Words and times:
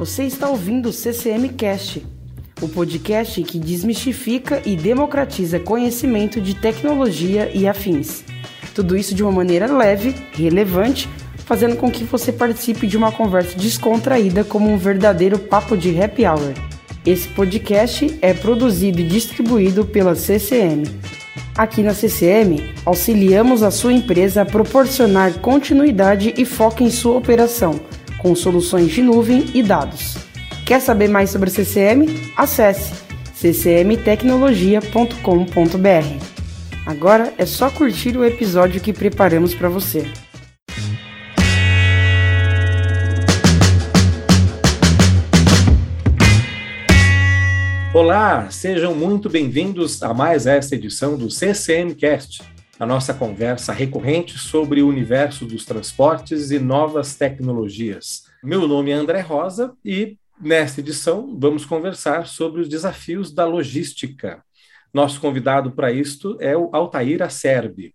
Você 0.00 0.24
está 0.24 0.48
ouvindo 0.48 0.88
o 0.88 0.92
CCM 0.94 1.46
Cast, 1.58 2.02
o 2.62 2.66
podcast 2.66 3.42
que 3.42 3.58
desmistifica 3.58 4.62
e 4.64 4.74
democratiza 4.74 5.60
conhecimento 5.60 6.40
de 6.40 6.54
tecnologia 6.54 7.50
e 7.52 7.68
afins. 7.68 8.24
Tudo 8.74 8.96
isso 8.96 9.14
de 9.14 9.22
uma 9.22 9.30
maneira 9.30 9.70
leve, 9.70 10.14
relevante, 10.32 11.06
fazendo 11.44 11.76
com 11.76 11.90
que 11.90 12.04
você 12.04 12.32
participe 12.32 12.86
de 12.86 12.96
uma 12.96 13.12
conversa 13.12 13.58
descontraída 13.58 14.42
como 14.42 14.70
um 14.70 14.78
verdadeiro 14.78 15.38
papo 15.38 15.76
de 15.76 16.02
happy 16.02 16.24
hour. 16.24 16.54
Esse 17.04 17.28
podcast 17.28 18.18
é 18.22 18.32
produzido 18.32 19.02
e 19.02 19.06
distribuído 19.06 19.84
pela 19.84 20.14
CCM. 20.14 20.84
Aqui 21.54 21.82
na 21.82 21.92
CCM, 21.92 22.72
auxiliamos 22.86 23.62
a 23.62 23.70
sua 23.70 23.92
empresa 23.92 24.40
a 24.40 24.46
proporcionar 24.46 25.40
continuidade 25.40 26.32
e 26.38 26.46
foco 26.46 26.82
em 26.82 26.90
sua 26.90 27.18
operação 27.18 27.78
com 28.22 28.34
soluções 28.34 28.92
de 28.92 29.02
nuvem 29.02 29.46
e 29.54 29.62
dados. 29.62 30.16
Quer 30.66 30.80
saber 30.80 31.08
mais 31.08 31.30
sobre 31.30 31.50
CCM? 31.50 32.32
Acesse 32.36 32.92
ccmtecnologia.com.br. 33.34 36.24
Agora 36.86 37.32
é 37.38 37.46
só 37.46 37.70
curtir 37.70 38.16
o 38.16 38.24
episódio 38.24 38.80
que 38.80 38.92
preparamos 38.92 39.54
para 39.54 39.68
você. 39.68 40.10
Olá, 47.92 48.48
sejam 48.50 48.94
muito 48.94 49.28
bem-vindos 49.28 50.00
a 50.02 50.14
mais 50.14 50.46
esta 50.46 50.76
edição 50.76 51.16
do 51.16 51.28
CCMcast 51.30 52.59
a 52.80 52.86
nossa 52.86 53.12
conversa 53.12 53.74
recorrente 53.74 54.38
sobre 54.38 54.80
o 54.80 54.88
universo 54.88 55.44
dos 55.44 55.66
transportes 55.66 56.50
e 56.50 56.58
novas 56.58 57.14
tecnologias. 57.14 58.24
Meu 58.42 58.66
nome 58.66 58.90
é 58.90 58.94
André 58.94 59.20
Rosa 59.20 59.74
e 59.84 60.16
nesta 60.40 60.80
edição 60.80 61.38
vamos 61.38 61.66
conversar 61.66 62.26
sobre 62.26 62.62
os 62.62 62.70
desafios 62.70 63.34
da 63.34 63.44
logística. 63.44 64.42
Nosso 64.94 65.20
convidado 65.20 65.72
para 65.72 65.92
isto 65.92 66.38
é 66.40 66.56
o 66.56 66.70
Altair 66.72 67.20
Acerbi. 67.20 67.94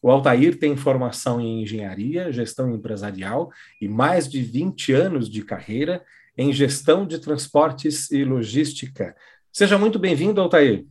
O 0.00 0.10
Altair 0.10 0.58
tem 0.58 0.78
formação 0.78 1.38
em 1.38 1.62
engenharia, 1.62 2.32
gestão 2.32 2.74
empresarial 2.74 3.50
e 3.82 3.86
mais 3.86 4.26
de 4.26 4.40
20 4.40 4.94
anos 4.94 5.28
de 5.28 5.44
carreira 5.44 6.02
em 6.38 6.50
gestão 6.54 7.06
de 7.06 7.18
transportes 7.18 8.10
e 8.10 8.24
logística. 8.24 9.14
Seja 9.52 9.76
muito 9.76 9.98
bem-vindo, 9.98 10.40
Altair. 10.40 10.86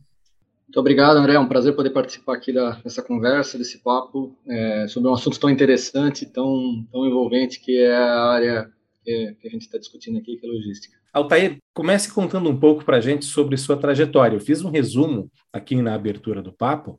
Muito 0.72 0.80
obrigado, 0.80 1.18
André. 1.18 1.34
É 1.34 1.38
um 1.38 1.46
prazer 1.46 1.76
poder 1.76 1.90
participar 1.90 2.34
aqui 2.34 2.50
da, 2.50 2.70
dessa 2.82 3.02
conversa, 3.02 3.58
desse 3.58 3.82
papo 3.82 4.34
é, 4.48 4.88
sobre 4.88 5.06
um 5.10 5.12
assunto 5.12 5.38
tão 5.38 5.50
interessante, 5.50 6.24
tão, 6.24 6.82
tão 6.90 7.04
envolvente, 7.06 7.60
que 7.60 7.76
é 7.76 7.94
a 7.94 8.24
área 8.30 8.70
que, 9.04 9.36
que 9.38 9.48
a 9.48 9.50
gente 9.50 9.66
está 9.66 9.76
discutindo 9.76 10.16
aqui, 10.16 10.38
que 10.38 10.46
é 10.46 10.48
logística. 10.48 10.96
Altair, 11.12 11.58
comece 11.74 12.10
contando 12.10 12.48
um 12.48 12.58
pouco 12.58 12.86
para 12.86 12.96
a 12.96 13.00
gente 13.02 13.26
sobre 13.26 13.58
sua 13.58 13.76
trajetória. 13.76 14.34
Eu 14.34 14.40
fiz 14.40 14.64
um 14.64 14.70
resumo 14.70 15.30
aqui 15.52 15.76
na 15.76 15.92
abertura 15.92 16.40
do 16.40 16.54
papo, 16.54 16.98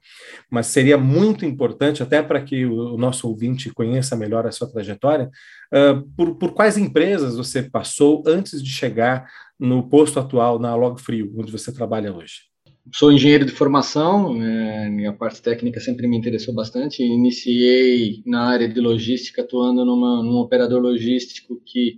mas 0.52 0.68
seria 0.68 0.96
muito 0.96 1.44
importante, 1.44 2.04
até 2.04 2.22
para 2.22 2.44
que 2.44 2.68
o 2.68 2.96
nosso 2.96 3.28
ouvinte 3.28 3.74
conheça 3.74 4.16
melhor 4.16 4.46
a 4.46 4.52
sua 4.52 4.72
trajetória, 4.72 5.32
uh, 5.74 6.08
por, 6.16 6.36
por 6.36 6.54
quais 6.54 6.78
empresas 6.78 7.38
você 7.38 7.64
passou 7.64 8.22
antes 8.28 8.62
de 8.62 8.70
chegar 8.70 9.28
no 9.60 9.90
posto 9.90 10.20
atual 10.20 10.60
na 10.60 10.76
Log 10.76 11.02
Frio, 11.02 11.34
onde 11.36 11.52
você 11.52 11.74
trabalha 11.74 12.14
hoje? 12.14 12.53
Sou 12.92 13.14
engenheiro 13.14 13.46
de 13.46 13.52
formação, 13.54 14.44
é, 14.44 14.90
minha 14.90 15.14
parte 15.14 15.42
técnica 15.42 15.80
sempre 15.80 16.06
me 16.06 16.18
interessou 16.18 16.54
bastante. 16.54 17.02
Iniciei 17.02 18.22
na 18.26 18.50
área 18.50 18.68
de 18.68 18.80
logística, 18.82 19.42
atuando 19.42 19.86
numa, 19.86 20.22
num 20.22 20.38
operador 20.38 20.82
logístico 20.82 21.62
que 21.66 21.98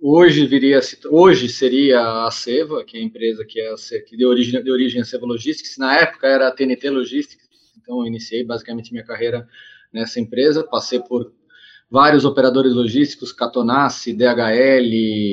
hoje 0.00 0.46
viria 0.46 0.78
hoje 1.10 1.48
seria 1.48 2.24
a 2.24 2.30
Seva, 2.30 2.84
que 2.84 2.96
é 2.96 3.00
a 3.00 3.02
empresa 3.02 3.44
que, 3.44 3.60
é 3.60 3.72
a, 3.72 3.74
que 4.06 4.16
deu, 4.16 4.28
origem, 4.28 4.62
deu 4.62 4.72
origem 4.72 5.00
à 5.00 5.04
Seva 5.04 5.26
Logistics. 5.26 5.76
Na 5.76 5.98
época 5.98 6.28
era 6.28 6.46
a 6.46 6.52
TNT 6.52 6.88
Logistics, 6.90 7.48
então 7.80 7.98
eu 7.98 8.06
iniciei 8.06 8.44
basicamente 8.44 8.92
minha 8.92 9.04
carreira 9.04 9.48
nessa 9.92 10.20
empresa. 10.20 10.62
Passei 10.62 11.00
por 11.00 11.32
vários 11.90 12.24
operadores 12.24 12.74
logísticos, 12.74 13.32
Catonassi, 13.32 14.14
DHL, 14.14 14.88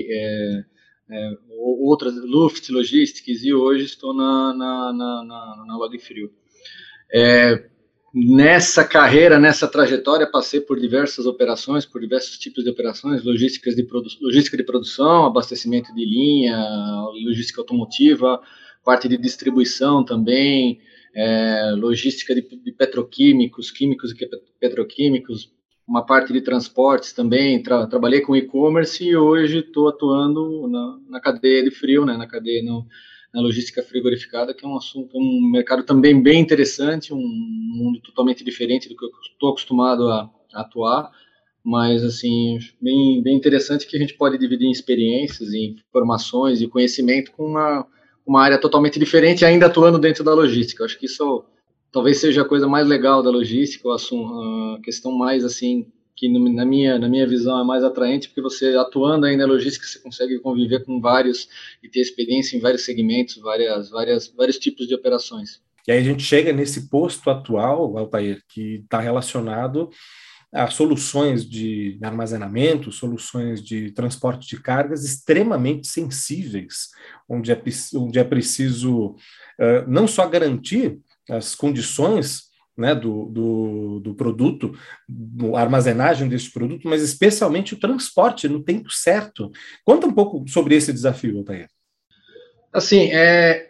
é, 0.09 0.65
é, 1.09 1.37
outras, 1.49 2.15
Luft 2.15 2.69
Logistics, 2.69 3.43
e 3.43 3.53
hoje 3.53 3.85
estou 3.85 4.13
na, 4.13 4.53
na, 4.53 4.93
na, 4.93 5.23
na, 5.25 5.65
na 5.67 5.77
Log 5.77 5.97
Frio. 5.99 6.31
É, 7.11 7.69
nessa 8.13 8.83
carreira, 8.83 9.39
nessa 9.39 9.67
trajetória, 9.67 10.29
passei 10.29 10.61
por 10.61 10.79
diversas 10.79 11.25
operações, 11.25 11.85
por 11.85 12.01
diversos 12.01 12.37
tipos 12.37 12.63
de 12.63 12.69
operações, 12.69 13.23
logísticas 13.23 13.75
de 13.75 13.87
logística 14.21 14.57
de 14.57 14.63
produção, 14.63 15.25
abastecimento 15.25 15.93
de 15.93 16.05
linha, 16.05 16.57
logística 17.25 17.61
automotiva, 17.61 18.41
parte 18.83 19.07
de 19.07 19.17
distribuição 19.17 20.03
também, 20.03 20.79
é, 21.15 21.71
logística 21.75 22.33
de, 22.33 22.41
de, 22.41 22.71
petroquímicos, 22.71 23.71
químicos 23.71 24.11
e 24.11 24.29
petroquímicos, 24.59 25.51
uma 25.89 26.05
parte 26.05 26.31
de 26.31 26.39
transportes 26.39 27.11
também, 27.11 27.63
tra 27.63 27.87
trabalhei 27.87 28.21
com 28.21 28.35
e-commerce 28.35 29.03
e 29.03 29.17
hoje 29.17 29.57
estou 29.57 29.89
atuando 29.89 30.67
na, 30.67 30.99
na, 31.09 31.19
cadeia 31.19 31.63
de 31.63 31.71
frio, 31.71 32.05
né, 32.05 32.15
na 32.15 32.27
cadeia 32.27 32.63
no, 32.63 32.85
na 33.33 33.41
logística 33.41 33.81
frigorificada, 33.81 34.53
que 34.53 34.63
é 34.63 34.67
um 34.67 34.77
assunto, 34.77 35.17
um 35.17 35.49
mercado 35.51 35.83
também 35.83 36.21
bem 36.21 36.39
interessante, 36.39 37.11
um 37.11 37.17
mundo 37.17 37.99
totalmente 38.01 38.43
diferente 38.43 38.87
do 38.87 38.95
que 38.95 39.03
eu 39.03 39.09
estou 39.31 39.49
acostumado 39.49 40.07
a, 40.09 40.29
a, 40.53 40.61
atuar, 40.61 41.09
mas 41.63 42.03
assim 42.03 42.59
bem, 42.79 43.23
bem 43.23 43.35
interessante 43.35 43.87
que 43.87 43.97
a 43.97 43.99
gente 43.99 44.13
pode 44.13 44.37
dividir 44.37 44.67
em 44.67 44.71
experiências, 44.71 45.51
em 45.55 45.75
informações 45.89 46.61
e 46.61 46.67
conhecimento 46.67 47.31
com 47.31 47.47
uma, 47.47 47.87
uma 48.27 48.43
área 48.43 48.61
totalmente 48.61 48.99
diferente, 48.99 49.43
ainda 49.43 49.65
atuando 49.65 49.97
dentro 49.97 50.23
da 50.23 50.35
logística. 50.35 50.85
Acho 50.85 50.99
que 50.99 51.07
isso 51.07 51.43
talvez 51.91 52.19
seja 52.19 52.41
a 52.41 52.47
coisa 52.47 52.67
mais 52.67 52.87
legal 52.87 53.21
da 53.23 53.29
logística, 53.29 53.87
a 53.89 54.81
questão 54.81 55.11
mais 55.11 55.43
assim 55.43 55.87
que 56.15 56.27
na 56.27 56.65
minha 56.65 56.99
na 56.99 57.07
minha 57.07 57.25
visão 57.25 57.61
é 57.61 57.63
mais 57.63 57.81
atraente 57.81 58.27
porque 58.27 58.41
você 58.41 58.75
atuando 58.75 59.25
ainda 59.25 59.47
na 59.47 59.53
logística 59.53 59.87
você 59.87 59.99
consegue 59.99 60.37
conviver 60.39 60.83
com 60.83 60.99
vários 60.99 61.47
e 61.81 61.87
ter 61.87 62.01
experiência 62.01 62.57
em 62.57 62.59
vários 62.59 62.83
segmentos, 62.83 63.37
várias 63.37 63.89
várias 63.89 64.27
vários 64.27 64.57
tipos 64.57 64.85
de 64.87 64.93
operações. 64.93 65.61
E 65.87 65.91
aí 65.91 65.99
a 65.99 66.03
gente 66.03 66.21
chega 66.21 66.51
nesse 66.51 66.89
posto 66.89 67.29
atual, 67.29 67.97
Altair, 67.97 68.43
que 68.49 68.81
está 68.83 68.99
relacionado 68.99 69.89
a 70.51 70.67
soluções 70.67 71.47
de 71.47 71.97
armazenamento, 72.01 72.91
soluções 72.91 73.63
de 73.63 73.91
transporte 73.91 74.47
de 74.47 74.61
cargas 74.61 75.05
extremamente 75.05 75.87
sensíveis, 75.87 76.89
onde 77.27 77.51
é, 77.51 77.61
onde 77.95 78.19
é 78.19 78.23
preciso 78.23 79.11
uh, 79.11 79.87
não 79.87 80.07
só 80.07 80.27
garantir 80.27 80.99
as 81.29 81.55
condições 81.55 82.49
né, 82.77 82.95
do, 82.95 83.25
do, 83.25 83.99
do, 83.99 84.15
produto, 84.15 84.73
a 85.53 85.59
armazenagem 85.59 86.29
desse 86.29 86.51
produto, 86.51 86.87
mas 86.87 87.01
especialmente 87.01 87.73
o 87.73 87.79
transporte 87.79 88.47
no 88.47 88.63
tempo 88.63 88.89
certo. 88.89 89.51
Conta 89.83 90.07
um 90.07 90.13
pouco 90.13 90.47
sobre 90.47 90.75
esse 90.75 90.93
desafio, 90.93 91.37
Altair. 91.37 91.67
Assim, 92.71 93.09
é, 93.11 93.69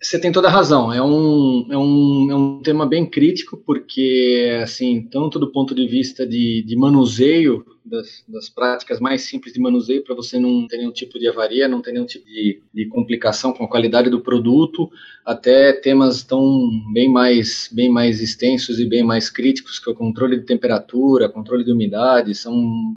você 0.00 0.18
tem 0.18 0.32
toda 0.32 0.48
a 0.48 0.50
razão. 0.50 0.90
É 0.92 1.02
um, 1.02 1.66
é, 1.70 1.76
um, 1.76 2.30
é 2.30 2.34
um 2.34 2.62
tema 2.62 2.86
bem 2.86 3.04
crítico, 3.04 3.58
porque, 3.58 4.58
assim, 4.62 5.02
tanto 5.02 5.38
do 5.38 5.52
ponto 5.52 5.74
de 5.74 5.86
vista 5.86 6.26
de, 6.26 6.62
de 6.62 6.76
manuseio 6.76 7.64
das, 7.84 8.24
das 8.28 8.48
práticas 8.48 9.00
mais 9.00 9.22
simples 9.22 9.52
de 9.52 9.60
manuseio 9.60 10.02
para 10.02 10.14
você 10.14 10.38
não 10.38 10.66
ter 10.66 10.78
nenhum 10.78 10.92
tipo 10.92 11.18
de 11.18 11.28
avaria, 11.28 11.68
não 11.68 11.80
ter 11.80 11.92
nenhum 11.92 12.06
tipo 12.06 12.26
de, 12.26 12.62
de 12.72 12.86
complicação 12.86 13.52
com 13.52 13.64
a 13.64 13.68
qualidade 13.68 14.10
do 14.10 14.20
produto, 14.20 14.90
até 15.24 15.72
temas 15.72 16.22
tão 16.22 16.68
bem 16.92 17.10
mais, 17.10 17.68
bem 17.72 17.88
mais 17.90 18.20
extensos 18.20 18.78
e 18.78 18.84
bem 18.84 19.02
mais 19.02 19.30
críticos, 19.30 19.78
que 19.78 19.88
é 19.88 19.92
o 19.92 19.96
controle 19.96 20.38
de 20.38 20.46
temperatura, 20.46 21.28
controle 21.28 21.64
de 21.64 21.72
umidade, 21.72 22.34
são 22.34 22.54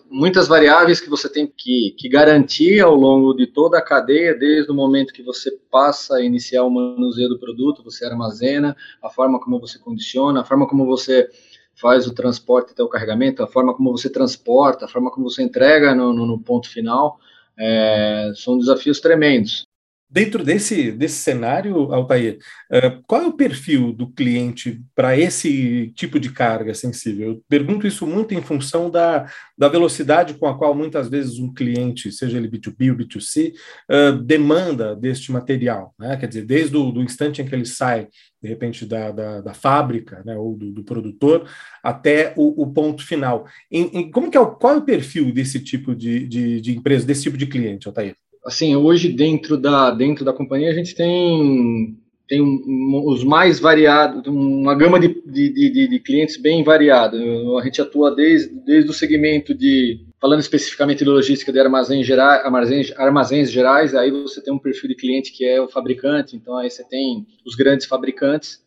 muitas 0.10 0.48
variáveis 0.48 1.00
que 1.00 1.10
você 1.10 1.30
tem 1.30 1.52
que, 1.56 1.96
que 1.98 2.10
garantir 2.10 2.80
ao 2.82 2.96
longo 2.96 3.34
de 3.34 3.48
toda 3.48 3.78
a 3.78 3.82
cadeia, 3.82 4.34
desde 4.34 4.72
o 4.72 4.76
momento 4.76 5.14
que 5.14 5.24
você 5.24 5.52
passa 5.72 6.18
a 6.18 6.22
iniciar 6.22 6.64
o 6.64 6.70
manuseio 6.70 7.30
do 7.30 7.40
produto, 7.40 7.84
você 7.84 8.06
armazena, 8.06 8.76
a 9.02 9.10
forma 9.10 9.40
como 9.40 9.60
você 9.60 9.80
condiciona, 9.80 10.42
a 10.42 10.46
forma 10.46 10.68
como 10.68 10.86
você 10.86 11.30
faz 11.76 12.08
o 12.08 12.14
transporte 12.14 12.72
até 12.72 12.84
o 12.84 12.90
carregamento, 12.90 13.44
a 13.44 13.48
forma 13.48 13.74
como 13.74 13.92
você 13.92 14.10
transporta, 14.10 14.86
a 14.86 14.88
forma 14.88 15.12
como 15.12 15.30
você 15.30 15.44
entrega 15.44 15.94
no, 15.94 16.14
no, 16.14 16.26
no 16.26 16.40
ponto 16.40 16.70
final, 16.70 17.20
é, 17.58 18.32
são 18.36 18.58
desafios 18.58 19.00
tremendos. 19.00 19.68
Dentro 20.14 20.44
desse, 20.44 20.92
desse 20.92 21.16
cenário, 21.16 21.92
Altair, 21.92 22.38
uh, 22.72 23.02
qual 23.08 23.24
é 23.24 23.26
o 23.26 23.34
perfil 23.34 23.92
do 23.92 24.08
cliente 24.08 24.80
para 24.94 25.18
esse 25.18 25.92
tipo 25.96 26.20
de 26.20 26.32
carga 26.32 26.72
sensível? 26.76 27.30
Eu 27.30 27.44
pergunto 27.50 27.88
isso 27.88 28.06
muito 28.06 28.32
em 28.36 28.42
função 28.44 28.92
da, 28.92 29.28
da 29.58 29.68
velocidade 29.68 30.36
com 30.36 30.46
a 30.46 30.56
qual 30.56 30.76
muitas 30.76 31.10
vezes 31.10 31.40
um 31.40 31.52
cliente, 31.52 32.12
seja 32.12 32.38
ele 32.38 32.48
B2B 32.48 32.92
ou 32.92 32.98
B2C, 32.98 33.54
uh, 33.90 34.22
demanda 34.22 34.96
deste 34.96 35.32
material. 35.32 35.96
Né? 35.98 36.16
Quer 36.16 36.28
dizer, 36.28 36.46
desde 36.46 36.78
o 36.78 36.92
do 36.92 37.02
instante 37.02 37.42
em 37.42 37.46
que 37.48 37.56
ele 37.56 37.66
sai, 37.66 38.08
de 38.40 38.48
repente, 38.48 38.86
da, 38.86 39.10
da, 39.10 39.42
da 39.42 39.54
fábrica 39.56 40.22
né, 40.24 40.38
ou 40.38 40.56
do, 40.56 40.72
do, 40.72 40.84
produtor, 40.84 41.50
até 41.82 42.36
o, 42.38 42.62
o 42.62 42.72
ponto 42.72 43.04
final. 43.04 43.48
Em, 43.72 43.90
em, 43.98 44.12
como 44.12 44.30
que 44.30 44.38
é 44.38 44.40
o, 44.40 44.52
qual 44.52 44.76
é 44.76 44.78
o 44.78 44.86
perfil 44.86 45.34
desse 45.34 45.60
tipo 45.60 45.96
de, 45.96 46.28
de, 46.28 46.62
de 46.62 46.78
empresa, 46.78 47.04
desse 47.04 47.24
tipo 47.24 47.38
de 47.38 47.48
cliente, 47.48 47.88
Altair? 47.88 48.16
Assim, 48.46 48.76
hoje 48.76 49.10
dentro 49.10 49.58
da, 49.58 49.92
dentro 49.92 50.26
da 50.26 50.34
companhia 50.34 50.70
a 50.70 50.74
gente 50.74 50.94
tem, 50.94 51.98
tem 52.28 52.42
um, 52.42 53.04
os 53.06 53.24
mais 53.24 53.60
variados, 53.60 54.26
uma 54.28 54.76
gama 54.76 55.00
de, 55.00 55.22
de, 55.26 55.50
de, 55.50 55.88
de 55.88 56.00
clientes 56.00 56.36
bem 56.38 56.64
variada. 56.64 57.18
A 57.18 57.64
gente 57.64 57.82
atua 57.82 58.14
desde, 58.14 58.54
desde 58.66 58.90
o 58.90 58.94
segmento 58.94 59.54
de 59.54 60.06
falando 60.20 60.40
especificamente 60.40 61.00
de 61.00 61.10
logística 61.10 61.52
de 61.52 61.60
armazéns, 61.60 62.06
gerais, 62.06 62.46
armazéns, 62.46 62.94
armazéns 62.96 63.52
gerais, 63.52 63.94
aí 63.94 64.10
você 64.10 64.42
tem 64.42 64.54
um 64.54 64.60
perfil 64.60 64.88
de 64.88 64.96
cliente 64.96 65.34
que 65.34 65.44
é 65.44 65.62
o 65.62 65.68
fabricante, 65.68 66.36
então 66.36 66.56
aí 66.56 66.70
você 66.70 66.82
tem 66.88 67.28
os 67.46 67.56
grandes 67.56 67.86
fabricantes 67.86 68.64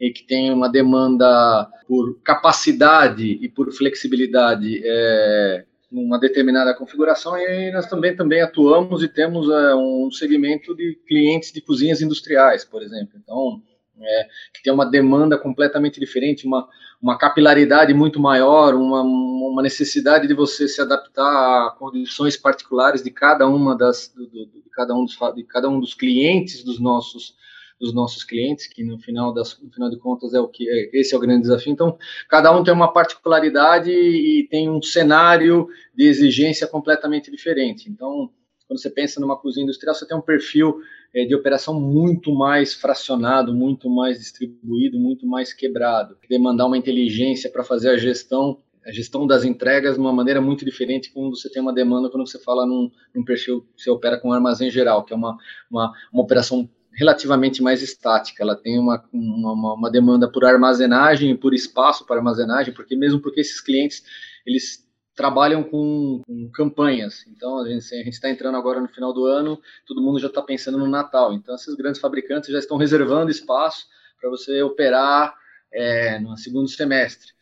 e 0.00 0.10
que 0.10 0.24
tem 0.24 0.52
uma 0.52 0.68
demanda 0.68 1.68
por 1.88 2.20
capacidade 2.22 3.38
e 3.42 3.48
por 3.48 3.72
flexibilidade 3.72 4.80
é, 4.84 5.64
numa 5.92 6.18
determinada 6.18 6.74
configuração 6.74 7.36
e 7.36 7.70
nós 7.70 7.86
também 7.86 8.16
também 8.16 8.40
atuamos 8.40 9.02
e 9.02 9.08
temos 9.08 9.48
é, 9.48 9.74
um 9.74 10.10
segmento 10.10 10.74
de 10.74 10.98
clientes 11.06 11.52
de 11.52 11.60
cozinhas 11.60 12.00
industriais, 12.00 12.64
por 12.64 12.82
exemplo. 12.82 13.12
Então 13.22 13.62
é, 14.00 14.28
que 14.54 14.62
tem 14.62 14.72
uma 14.72 14.86
demanda 14.86 15.36
completamente 15.38 16.00
diferente, 16.00 16.46
uma, 16.46 16.66
uma 17.00 17.16
capilaridade 17.18 17.92
muito 17.92 18.18
maior, 18.18 18.74
uma, 18.74 19.02
uma 19.02 19.62
necessidade 19.62 20.26
de 20.26 20.34
você 20.34 20.66
se 20.66 20.80
adaptar 20.80 21.66
a 21.66 21.70
condições 21.78 22.36
particulares 22.36 23.02
de 23.02 23.10
cada 23.10 23.46
uma 23.46 23.76
das 23.76 24.12
do, 24.14 24.26
do, 24.26 24.46
de 24.46 24.70
cada 24.72 24.94
um 24.94 25.04
dos 25.04 25.16
de 25.34 25.44
cada 25.44 25.68
um 25.68 25.78
dos 25.78 25.94
clientes 25.94 26.64
dos 26.64 26.80
nossos 26.80 27.36
dos 27.82 27.92
nossos 27.92 28.22
clientes, 28.22 28.68
que 28.68 28.84
no 28.84 28.96
final 28.96 29.34
das 29.34 29.60
no 29.60 29.68
final 29.72 29.90
de 29.90 29.98
contas 29.98 30.32
é 30.32 30.40
o 30.40 30.46
que 30.46 30.68
é, 30.70 30.88
esse 31.00 31.12
é 31.12 31.18
o 31.18 31.20
grande 31.20 31.42
desafio. 31.42 31.72
Então, 31.72 31.98
cada 32.28 32.56
um 32.56 32.62
tem 32.62 32.72
uma 32.72 32.92
particularidade 32.92 33.90
e 33.90 34.46
tem 34.48 34.70
um 34.70 34.80
cenário 34.80 35.66
de 35.92 36.06
exigência 36.06 36.68
completamente 36.68 37.28
diferente. 37.28 37.90
Então, 37.90 38.30
quando 38.68 38.80
você 38.80 38.88
pensa 38.88 39.20
numa 39.20 39.36
cozinha 39.36 39.64
industrial, 39.64 39.96
você 39.96 40.06
tem 40.06 40.16
um 40.16 40.22
perfil 40.22 40.80
é, 41.12 41.24
de 41.24 41.34
operação 41.34 41.78
muito 41.78 42.32
mais 42.32 42.72
fracionado, 42.72 43.52
muito 43.52 43.90
mais 43.90 44.20
distribuído, 44.20 44.96
muito 44.96 45.26
mais 45.26 45.52
quebrado. 45.52 46.16
Demandar 46.30 46.66
uma 46.66 46.78
inteligência 46.78 47.50
para 47.50 47.64
fazer 47.64 47.90
a 47.90 47.96
gestão 47.96 48.58
a 48.84 48.90
gestão 48.90 49.28
das 49.28 49.44
entregas 49.44 49.94
de 49.94 50.00
uma 50.00 50.12
maneira 50.12 50.40
muito 50.40 50.64
diferente 50.64 51.12
quando 51.12 51.36
você 51.36 51.48
tem 51.48 51.62
uma 51.62 51.72
demanda 51.72 52.10
quando 52.10 52.26
você 52.26 52.36
fala 52.40 52.66
num, 52.66 52.90
num 53.14 53.24
perfil 53.24 53.64
você 53.76 53.88
opera 53.88 54.18
com 54.18 54.32
armazém 54.32 54.72
geral, 54.72 55.04
que 55.04 55.12
é 55.12 55.16
uma, 55.16 55.36
uma, 55.70 55.92
uma 56.12 56.22
operação 56.24 56.68
relativamente 56.94 57.62
mais 57.62 57.82
estática. 57.82 58.42
Ela 58.42 58.56
tem 58.56 58.78
uma, 58.78 59.02
uma, 59.12 59.74
uma 59.74 59.90
demanda 59.90 60.30
por 60.30 60.44
armazenagem, 60.44 61.36
por 61.36 61.54
espaço 61.54 62.06
para 62.06 62.16
armazenagem, 62.16 62.72
porque 62.72 62.96
mesmo 62.96 63.20
porque 63.20 63.40
esses 63.40 63.60
clientes 63.60 64.02
eles 64.46 64.86
trabalham 65.14 65.62
com, 65.62 66.22
com, 66.26 66.50
campanhas. 66.50 67.26
Então, 67.28 67.58
a 67.58 67.68
gente 67.68 68.08
está 68.08 68.30
entrando 68.30 68.56
agora 68.56 68.80
no 68.80 68.88
final 68.88 69.12
do 69.12 69.26
ano, 69.26 69.60
todo 69.86 70.02
mundo 70.02 70.18
já 70.18 70.28
está 70.28 70.42
pensando 70.42 70.78
no 70.78 70.88
Natal. 70.88 71.32
Então, 71.34 71.54
esses 71.54 71.74
grandes 71.74 72.00
fabricantes 72.00 72.50
já 72.50 72.58
estão 72.58 72.76
reservando 72.76 73.30
espaço 73.30 73.86
para 74.20 74.30
você 74.30 74.62
operar 74.62 75.34
é, 75.72 76.18
no 76.18 76.36
segundo 76.36 76.68
semestre. 76.68 77.32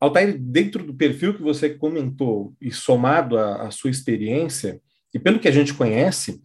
Altair, 0.00 0.36
dentro 0.38 0.84
do 0.84 0.94
perfil 0.94 1.34
que 1.34 1.42
você 1.42 1.70
comentou 1.70 2.54
e 2.60 2.70
somado 2.70 3.38
à, 3.38 3.70
sua 3.70 3.90
experiência, 3.90 4.80
e 5.14 5.18
pelo 5.18 5.38
que 5.38 5.48
a 5.48 5.52
gente 5.52 5.72
conhece, 5.72 6.42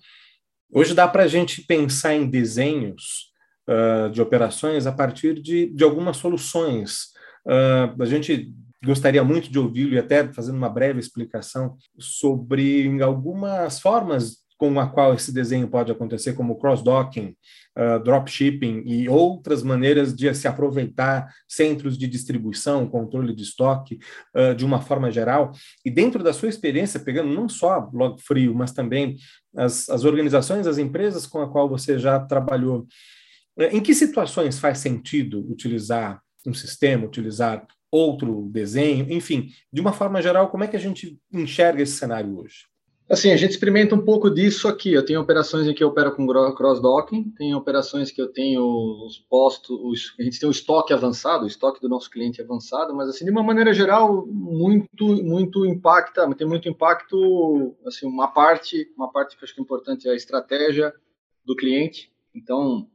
hoje 0.71 0.94
dá 0.94 1.07
para 1.07 1.23
a 1.23 1.27
gente 1.27 1.62
pensar 1.62 2.15
em 2.15 2.29
desenhos 2.29 3.31
uh, 3.69 4.09
de 4.09 4.21
operações 4.21 4.88
a 4.88 4.91
partir 4.91 5.41
de, 5.41 5.68
de 5.68 5.83
algumas 5.83 6.18
soluções. 6.18 7.12
Uh, 7.45 8.01
a 8.01 8.06
gente 8.06 8.53
gostaria 8.83 9.23
muito 9.23 9.51
de 9.51 9.59
ouvi-lo 9.59 9.94
e 9.94 10.00
até 10.00 10.31
fazendo 10.33 10.57
uma 10.57 10.69
breve 10.69 11.00
explicação 11.00 11.77
sobre 12.00 13.01
algumas 13.01 13.79
formas 13.79 14.40
com 14.61 14.79
a 14.79 14.85
qual 14.85 15.15
esse 15.15 15.33
desenho 15.33 15.67
pode 15.67 15.91
acontecer, 15.91 16.33
como 16.33 16.55
cross-docking, 16.55 17.35
uh, 17.75 17.99
dropshipping 18.03 18.83
e 18.85 19.09
outras 19.09 19.63
maneiras 19.63 20.15
de 20.15 20.31
se 20.35 20.47
aproveitar 20.47 21.33
centros 21.47 21.97
de 21.97 22.07
distribuição, 22.07 22.87
controle 22.87 23.33
de 23.33 23.41
estoque, 23.41 23.97
uh, 24.35 24.53
de 24.53 24.63
uma 24.63 24.79
forma 24.79 25.09
geral. 25.09 25.51
E 25.83 25.89
dentro 25.89 26.23
da 26.23 26.31
sua 26.31 26.47
experiência, 26.47 26.99
pegando 26.99 27.33
não 27.33 27.49
só 27.49 27.89
Log 27.91 28.21
Frio, 28.21 28.53
mas 28.53 28.71
também 28.71 29.17
as, 29.57 29.89
as 29.89 30.05
organizações, 30.05 30.67
as 30.67 30.77
empresas 30.77 31.25
com 31.25 31.41
a 31.41 31.49
qual 31.49 31.67
você 31.67 31.97
já 31.97 32.19
trabalhou, 32.19 32.81
uh, 33.57 33.63
em 33.71 33.81
que 33.81 33.95
situações 33.95 34.59
faz 34.59 34.77
sentido 34.77 35.43
utilizar 35.49 36.21
um 36.45 36.53
sistema, 36.53 37.07
utilizar 37.07 37.65
outro 37.91 38.47
desenho, 38.51 39.11
enfim, 39.11 39.49
de 39.73 39.81
uma 39.81 39.91
forma 39.91 40.21
geral, 40.21 40.51
como 40.51 40.63
é 40.63 40.67
que 40.67 40.77
a 40.77 40.79
gente 40.79 41.19
enxerga 41.33 41.81
esse 41.81 41.93
cenário 41.93 42.37
hoje? 42.37 42.70
Assim, 43.11 43.29
a 43.31 43.35
gente 43.35 43.51
experimenta 43.51 43.93
um 43.93 44.05
pouco 44.05 44.29
disso 44.29 44.69
aqui. 44.69 44.93
Eu 44.93 45.03
tenho 45.03 45.19
operações 45.19 45.67
em 45.67 45.73
que 45.73 45.83
eu 45.83 45.89
opero 45.89 46.15
com 46.15 46.25
cross-docking, 46.25 47.31
tem 47.31 47.53
operações 47.53 48.09
que 48.09 48.21
eu 48.21 48.31
tenho 48.31 48.63
os 49.05 49.19
postos, 49.19 50.15
a 50.17 50.23
gente 50.23 50.39
tem 50.39 50.47
o 50.47 50.51
estoque 50.51 50.93
avançado, 50.93 51.43
o 51.43 51.47
estoque 51.47 51.81
do 51.81 51.89
nosso 51.89 52.09
cliente 52.09 52.41
avançado, 52.41 52.95
mas 52.95 53.09
assim, 53.09 53.25
de 53.25 53.31
uma 53.31 53.43
maneira 53.43 53.73
geral, 53.73 54.25
muito, 54.25 55.07
muito 55.25 55.65
impacta, 55.65 56.33
tem 56.35 56.47
muito 56.47 56.69
impacto, 56.69 57.75
assim, 57.85 58.07
uma 58.07 58.29
parte, 58.29 58.89
uma 58.95 59.11
parte 59.11 59.35
que 59.35 59.43
eu 59.43 59.45
acho 59.45 59.55
que 59.55 59.59
é 59.59 59.63
importante 59.63 60.07
é 60.07 60.11
a 60.11 60.15
estratégia 60.15 60.93
do 61.43 61.53
cliente. 61.53 62.09
Então, 62.33 62.87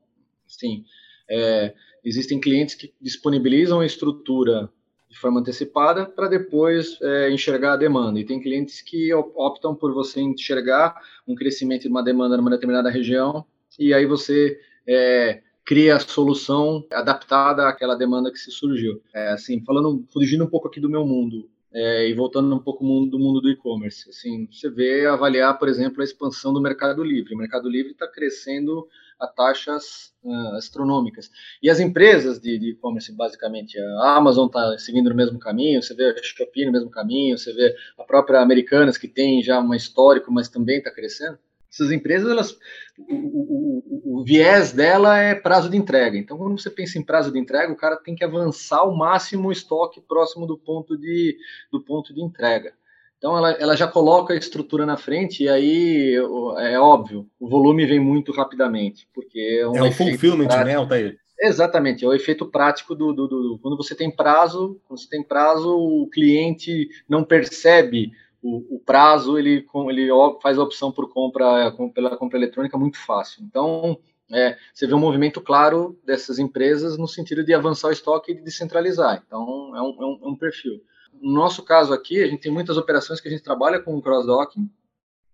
assim, 0.46 0.82
é, 1.28 1.74
existem 2.02 2.40
clientes 2.40 2.74
que 2.74 2.94
disponibilizam 3.02 3.80
a 3.80 3.86
estrutura 3.86 4.72
de 5.16 5.20
forma 5.20 5.40
antecipada 5.40 6.04
para 6.04 6.28
depois 6.28 6.98
é, 7.00 7.30
enxergar 7.30 7.72
a 7.72 7.76
demanda. 7.76 8.20
E 8.20 8.24
tem 8.24 8.38
clientes 8.38 8.82
que 8.82 9.12
optam 9.14 9.74
por 9.74 9.94
você 9.94 10.20
enxergar 10.20 10.94
um 11.26 11.34
crescimento 11.34 11.82
de 11.82 11.88
uma 11.88 12.02
demanda 12.02 12.36
numa 12.36 12.50
determinada 12.50 12.90
região 12.90 13.44
e 13.78 13.94
aí 13.94 14.04
você 14.04 14.60
é, 14.86 15.40
cria 15.64 15.96
a 15.96 16.00
solução 16.00 16.84
adaptada 16.92 17.66
àquela 17.66 17.94
demanda 17.94 18.30
que 18.30 18.38
se 18.38 18.50
surgiu. 18.50 19.00
É, 19.14 19.30
assim, 19.30 19.64
falando, 19.64 20.04
fugindo 20.12 20.44
um 20.44 20.50
pouco 20.50 20.68
aqui 20.68 20.80
do 20.80 20.90
meu 20.90 21.06
mundo, 21.06 21.48
é, 21.72 22.08
e 22.08 22.14
voltando 22.14 22.54
um 22.54 22.58
pouco 22.58 22.84
mundo, 22.84 23.10
do 23.10 23.18
mundo 23.18 23.40
do 23.40 23.50
e-commerce, 23.50 24.08
assim, 24.08 24.48
você 24.50 24.70
vê 24.70 25.06
avaliar, 25.06 25.58
por 25.58 25.68
exemplo, 25.68 26.02
a 26.02 26.04
expansão 26.04 26.52
do 26.52 26.60
Mercado 26.60 27.02
Livre. 27.02 27.34
O 27.34 27.38
Mercado 27.38 27.68
Livre 27.68 27.92
está 27.92 28.06
crescendo 28.06 28.86
a 29.18 29.26
taxas 29.26 30.12
uh, 30.22 30.56
astronômicas. 30.56 31.30
E 31.62 31.70
as 31.70 31.80
empresas 31.80 32.40
de 32.40 32.70
e-commerce, 32.70 33.12
basicamente, 33.12 33.78
a 33.78 34.16
Amazon 34.16 34.46
está 34.46 34.78
seguindo 34.78 35.10
no 35.10 35.16
mesmo 35.16 35.38
caminho, 35.38 35.82
você 35.82 35.94
vê 35.94 36.10
a 36.10 36.22
Shopee 36.22 36.66
no 36.66 36.72
mesmo 36.72 36.90
caminho, 36.90 37.38
você 37.38 37.52
vê 37.52 37.74
a 37.98 38.04
própria 38.04 38.40
Americanas, 38.40 38.98
que 38.98 39.08
tem 39.08 39.42
já 39.42 39.60
um 39.60 39.74
histórico, 39.74 40.32
mas 40.32 40.48
também 40.48 40.78
está 40.78 40.90
crescendo. 40.90 41.38
Essas 41.70 41.92
empresas, 41.92 42.30
elas, 42.30 42.58
o, 42.98 43.14
o, 43.14 44.20
o, 44.20 44.24
viés 44.24 44.72
dela 44.72 45.18
é 45.18 45.34
prazo 45.34 45.68
de 45.68 45.76
entrega. 45.76 46.16
Então, 46.16 46.38
quando 46.38 46.58
você 46.58 46.70
pensa 46.70 46.98
em 46.98 47.04
prazo 47.04 47.30
de 47.30 47.38
entrega, 47.38 47.72
o 47.72 47.76
cara 47.76 47.96
tem 47.96 48.14
que 48.14 48.24
avançar 48.24 48.78
ao 48.78 48.96
máximo 48.96 49.48
o 49.48 49.52
estoque 49.52 50.00
próximo 50.00 50.46
do 50.46 50.56
ponto 50.56 50.96
de, 50.96 51.36
do 51.70 51.82
ponto 51.82 52.14
de 52.14 52.22
entrega. 52.22 52.72
Então 53.18 53.36
ela, 53.36 53.52
ela 53.52 53.76
já 53.76 53.86
coloca 53.86 54.34
a 54.34 54.36
estrutura 54.36 54.84
na 54.84 54.96
frente 54.96 55.44
e 55.44 55.48
aí 55.48 56.14
é 56.58 56.78
óbvio, 56.78 57.26
o 57.40 57.48
volume 57.48 57.86
vem 57.86 57.98
muito 57.98 58.32
rapidamente, 58.32 59.08
porque 59.14 59.58
é 59.60 59.68
um, 59.68 59.76
é 59.76 59.82
um 59.82 59.92
fulfillment, 59.92 60.46
prático. 60.46 60.66
né, 60.66 60.74
Altair? 60.76 61.18
Exatamente, 61.40 62.04
é 62.04 62.08
o 62.08 62.14
efeito 62.14 62.46
prático 62.46 62.94
do, 62.94 63.12
do, 63.12 63.28
do, 63.28 63.58
quando 63.62 63.76
você 63.76 63.94
tem 63.94 64.10
prazo, 64.10 64.80
quando 64.86 65.00
você 65.00 65.08
tem 65.08 65.22
prazo, 65.22 65.76
o 65.76 66.08
cliente 66.08 66.88
não 67.08 67.24
percebe 67.24 68.12
o, 68.42 68.76
o 68.76 68.80
prazo, 68.80 69.38
ele, 69.38 69.66
ele 69.88 70.08
faz 70.40 70.58
a 70.58 70.62
opção 70.62 70.92
por 70.92 71.12
compra 71.12 71.72
pela 71.94 72.16
compra 72.16 72.38
eletrônica 72.38 72.78
muito 72.78 72.98
fácil. 72.98 73.42
Então 73.42 73.98
é, 74.30 74.56
você 74.72 74.86
vê 74.86 74.94
um 74.94 75.00
movimento 75.00 75.40
claro 75.40 75.98
dessas 76.04 76.38
empresas 76.38 76.96
no 76.96 77.06
sentido 77.06 77.44
de 77.44 77.54
avançar 77.54 77.88
o 77.88 77.92
estoque 77.92 78.32
e 78.32 78.34
de 78.34 78.42
descentralizar. 78.42 79.22
Então 79.26 79.74
é 79.76 79.82
um, 79.82 80.02
é 80.02 80.06
um, 80.06 80.20
é 80.22 80.28
um 80.28 80.36
perfil. 80.36 80.80
No 81.20 81.32
nosso 81.32 81.62
caso 81.62 81.92
aqui, 81.92 82.22
a 82.22 82.26
gente 82.26 82.40
tem 82.40 82.52
muitas 82.52 82.76
operações 82.76 83.20
que 83.20 83.28
a 83.28 83.30
gente 83.30 83.42
trabalha 83.42 83.80
com 83.80 84.00
cross-docking 84.00 84.70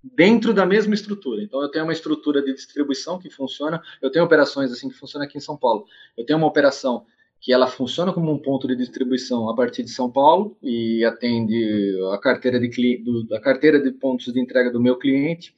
dentro 0.02 0.52
da 0.52 0.66
mesma 0.66 0.94
estrutura. 0.94 1.42
Então, 1.42 1.62
eu 1.62 1.70
tenho 1.70 1.84
uma 1.84 1.92
estrutura 1.92 2.42
de 2.42 2.52
distribuição 2.52 3.18
que 3.18 3.30
funciona, 3.30 3.80
eu 4.00 4.10
tenho 4.10 4.24
operações 4.24 4.72
assim 4.72 4.88
que 4.88 4.96
funcionam 4.96 5.26
aqui 5.26 5.38
em 5.38 5.40
São 5.40 5.56
Paulo. 5.56 5.86
Eu 6.16 6.24
tenho 6.24 6.38
uma 6.38 6.48
operação 6.48 7.06
que 7.40 7.52
ela 7.52 7.66
funciona 7.66 8.12
como 8.12 8.30
um 8.30 8.38
ponto 8.38 8.68
de 8.68 8.76
distribuição 8.76 9.50
a 9.50 9.54
partir 9.54 9.82
de 9.82 9.90
São 9.90 10.10
Paulo 10.10 10.56
e 10.62 11.04
atende 11.04 11.98
a 12.12 12.18
carteira 12.18 12.60
de, 12.60 12.98
do, 12.98 13.34
a 13.34 13.40
carteira 13.40 13.80
de 13.80 13.90
pontos 13.90 14.32
de 14.32 14.40
entrega 14.40 14.70
do 14.70 14.80
meu 14.80 14.96
cliente 14.96 15.52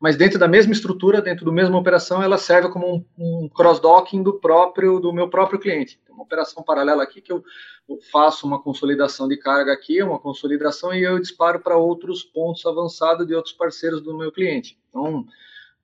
mas 0.00 0.16
dentro 0.16 0.38
da 0.38 0.46
mesma 0.46 0.72
estrutura, 0.72 1.20
dentro 1.20 1.44
da 1.44 1.52
mesma 1.52 1.78
operação, 1.78 2.22
ela 2.22 2.38
serve 2.38 2.68
como 2.68 2.86
um, 2.86 3.04
um 3.18 3.48
cross-docking 3.48 4.22
do 4.22 4.34
próprio 4.34 5.00
do 5.00 5.12
meu 5.12 5.28
próprio 5.28 5.58
cliente. 5.58 6.00
Tem 6.06 6.14
uma 6.14 6.24
operação 6.24 6.62
paralela 6.62 7.02
aqui 7.02 7.20
que 7.20 7.32
eu 7.32 7.42
faço 8.12 8.46
uma 8.46 8.60
consolidação 8.62 9.26
de 9.26 9.36
carga 9.36 9.72
aqui, 9.72 10.02
uma 10.02 10.18
consolidação 10.18 10.92
e 10.92 11.02
eu 11.02 11.18
disparo 11.18 11.60
para 11.60 11.76
outros 11.76 12.22
pontos 12.22 12.64
avançados 12.66 13.26
de 13.26 13.34
outros 13.34 13.54
parceiros 13.54 14.02
do 14.02 14.16
meu 14.16 14.30
cliente. 14.30 14.78
Então, 14.88 15.24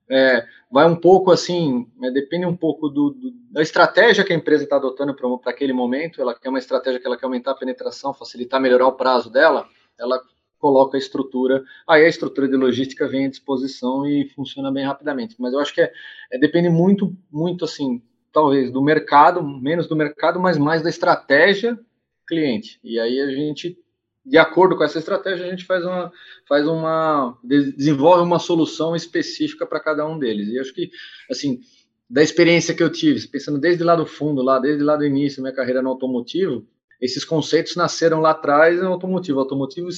é, 0.07 0.45
vai 0.71 0.85
um 0.85 0.95
pouco 0.95 1.31
assim, 1.31 1.87
é, 2.03 2.11
depende 2.11 2.45
um 2.45 2.55
pouco 2.55 2.89
do, 2.89 3.09
do, 3.09 3.31
da 3.49 3.61
estratégia 3.61 4.23
que 4.23 4.31
a 4.31 4.35
empresa 4.35 4.63
está 4.63 4.75
adotando 4.75 5.15
para 5.15 5.51
aquele 5.51 5.73
momento. 5.73 6.21
Ela 6.21 6.35
quer 6.35 6.49
uma 6.49 6.59
estratégia 6.59 6.99
que 6.99 7.07
ela 7.07 7.17
quer 7.17 7.25
aumentar 7.25 7.51
a 7.51 7.55
penetração, 7.55 8.13
facilitar, 8.13 8.61
melhorar 8.61 8.87
o 8.87 8.93
prazo 8.93 9.31
dela. 9.31 9.67
Ela 9.97 10.21
coloca 10.65 10.97
a 10.97 10.99
estrutura, 10.99 11.63
aí 11.87 12.03
a 12.03 12.07
estrutura 12.07 12.47
de 12.47 12.55
logística 12.55 13.07
vem 13.07 13.27
à 13.27 13.29
disposição 13.29 14.03
e 14.07 14.27
funciona 14.29 14.71
bem 14.71 14.83
rapidamente. 14.83 15.35
Mas 15.37 15.53
eu 15.53 15.59
acho 15.59 15.71
que 15.71 15.79
é, 15.79 15.93
é, 16.31 16.39
depende 16.39 16.69
muito, 16.69 17.15
muito 17.31 17.63
assim, 17.63 18.01
talvez 18.33 18.71
do 18.71 18.81
mercado, 18.81 19.43
menos 19.43 19.85
do 19.85 19.95
mercado, 19.95 20.39
mas 20.39 20.57
mais 20.57 20.81
da 20.81 20.89
estratégia 20.89 21.79
cliente. 22.27 22.79
E 22.83 22.99
aí 22.99 23.21
a 23.21 23.27
gente, 23.27 23.77
de 24.25 24.39
acordo 24.39 24.75
com 24.75 24.83
essa 24.83 24.97
estratégia, 24.97 25.45
a 25.45 25.49
gente 25.51 25.65
faz 25.65 25.85
uma, 25.85 26.11
faz 26.49 26.67
uma, 26.67 27.37
desenvolve 27.43 28.23
uma 28.23 28.39
solução 28.39 28.95
específica 28.95 29.67
para 29.67 29.79
cada 29.79 30.03
um 30.07 30.17
deles. 30.17 30.47
E 30.47 30.57
acho 30.57 30.73
que, 30.73 30.89
assim, 31.29 31.59
da 32.09 32.23
experiência 32.23 32.73
que 32.73 32.81
eu 32.81 32.91
tive, 32.91 33.27
pensando 33.27 33.59
desde 33.59 33.83
lá 33.83 33.95
do 33.95 34.07
fundo, 34.07 34.41
lá 34.41 34.57
desde 34.57 34.83
lá 34.83 34.95
do 34.95 35.05
início 35.05 35.37
da 35.37 35.43
minha 35.43 35.55
carreira 35.55 35.83
no 35.83 35.89
automotivo, 35.89 36.65
esses 37.01 37.23
conceitos 37.23 37.75
nasceram 37.75 38.21
lá 38.21 38.31
atrás 38.31 38.79
no 38.79 38.87
automotivo. 38.87 39.37
O 39.37 39.41
automotivo 39.41 39.89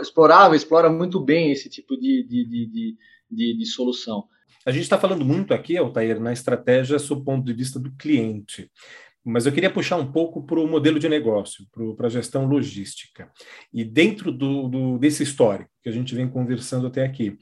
explorava, 0.00 0.56
explora 0.56 0.90
muito 0.90 1.20
bem 1.20 1.50
esse 1.50 1.68
tipo 1.68 1.96
de, 1.96 2.22
de, 2.22 2.44
de, 2.46 2.96
de, 3.30 3.58
de 3.58 3.66
solução. 3.66 4.24
A 4.64 4.70
gente 4.70 4.82
está 4.82 4.98
falando 4.98 5.24
muito 5.24 5.54
aqui, 5.54 5.76
Altair, 5.76 6.20
na 6.20 6.32
estratégia 6.32 6.98
sob 6.98 7.22
o 7.22 7.24
ponto 7.24 7.44
de 7.44 7.52
vista 7.52 7.78
do 7.78 7.90
cliente. 7.92 8.70
Mas 9.24 9.46
eu 9.46 9.52
queria 9.52 9.70
puxar 9.70 9.96
um 9.96 10.10
pouco 10.10 10.44
para 10.44 10.60
o 10.60 10.66
modelo 10.66 10.98
de 10.98 11.08
negócio, 11.08 11.66
para 11.96 12.06
a 12.06 12.10
gestão 12.10 12.46
logística. 12.46 13.30
E 13.72 13.84
dentro 13.84 14.32
do, 14.32 14.68
do, 14.68 14.98
desse 14.98 15.22
histórico 15.22 15.70
que 15.82 15.88
a 15.88 15.92
gente 15.92 16.14
vem 16.14 16.28
conversando 16.28 16.86
até 16.86 17.04
aqui, 17.04 17.36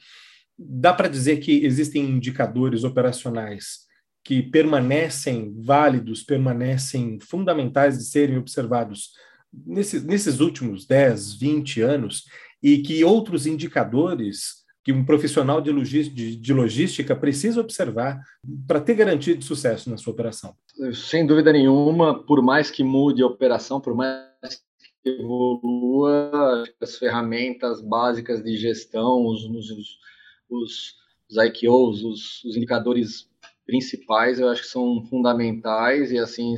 dá 0.58 0.92
para 0.92 1.08
dizer 1.08 1.38
que 1.38 1.64
existem 1.64 2.02
indicadores 2.02 2.82
operacionais 2.82 3.85
que 4.26 4.42
permanecem 4.42 5.54
válidos, 5.56 6.24
permanecem 6.24 7.20
fundamentais 7.20 7.96
de 7.96 8.04
serem 8.06 8.36
observados 8.36 9.12
nesses, 9.64 10.02
nesses 10.02 10.40
últimos 10.40 10.84
10, 10.84 11.34
20 11.34 11.80
anos, 11.82 12.24
e 12.60 12.78
que 12.78 13.04
outros 13.04 13.46
indicadores 13.46 14.64
que 14.82 14.92
um 14.92 15.04
profissional 15.04 15.60
de 15.60 15.70
logística, 15.70 16.16
de 16.16 16.52
logística 16.52 17.14
precisa 17.14 17.60
observar 17.60 18.20
para 18.66 18.80
ter 18.80 18.94
garantia 18.94 19.36
de 19.36 19.44
sucesso 19.44 19.88
na 19.88 19.96
sua 19.96 20.12
operação? 20.12 20.56
Sem 20.92 21.24
dúvida 21.24 21.52
nenhuma, 21.52 22.20
por 22.24 22.42
mais 22.42 22.68
que 22.68 22.82
mude 22.82 23.22
a 23.22 23.26
operação, 23.28 23.80
por 23.80 23.94
mais 23.94 24.24
que 25.04 25.10
evolua, 25.10 26.64
as 26.80 26.96
ferramentas 26.98 27.80
básicas 27.80 28.42
de 28.42 28.56
gestão, 28.56 29.24
os, 29.24 29.44
os, 29.44 29.70
os, 30.50 30.94
os 31.30 31.36
IQOs, 31.36 32.02
os, 32.02 32.44
os 32.44 32.56
indicadores 32.56 33.28
principais, 33.66 34.38
eu 34.38 34.48
acho 34.48 34.62
que 34.62 34.68
são 34.68 35.04
fundamentais 35.10 36.12
e 36.12 36.18
assim 36.18 36.54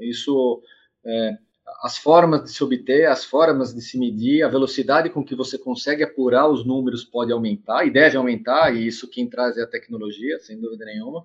isso 0.00 0.62
é, 1.04 1.36
as 1.82 1.98
formas 1.98 2.44
de 2.44 2.52
se 2.52 2.62
obter, 2.62 3.06
as 3.06 3.24
formas 3.24 3.74
de 3.74 3.80
se 3.80 3.98
medir, 3.98 4.42
a 4.42 4.48
velocidade 4.48 5.10
com 5.10 5.24
que 5.24 5.34
você 5.34 5.58
consegue 5.58 6.04
apurar 6.04 6.48
os 6.48 6.64
números 6.64 7.04
pode 7.04 7.32
aumentar 7.32 7.84
e 7.84 7.90
deve 7.90 8.16
aumentar 8.16 8.74
e 8.74 8.86
isso 8.86 9.10
quem 9.10 9.28
traz 9.28 9.58
é 9.58 9.62
a 9.62 9.66
tecnologia, 9.66 10.38
sem 10.38 10.60
dúvida 10.60 10.84
nenhuma 10.84 11.22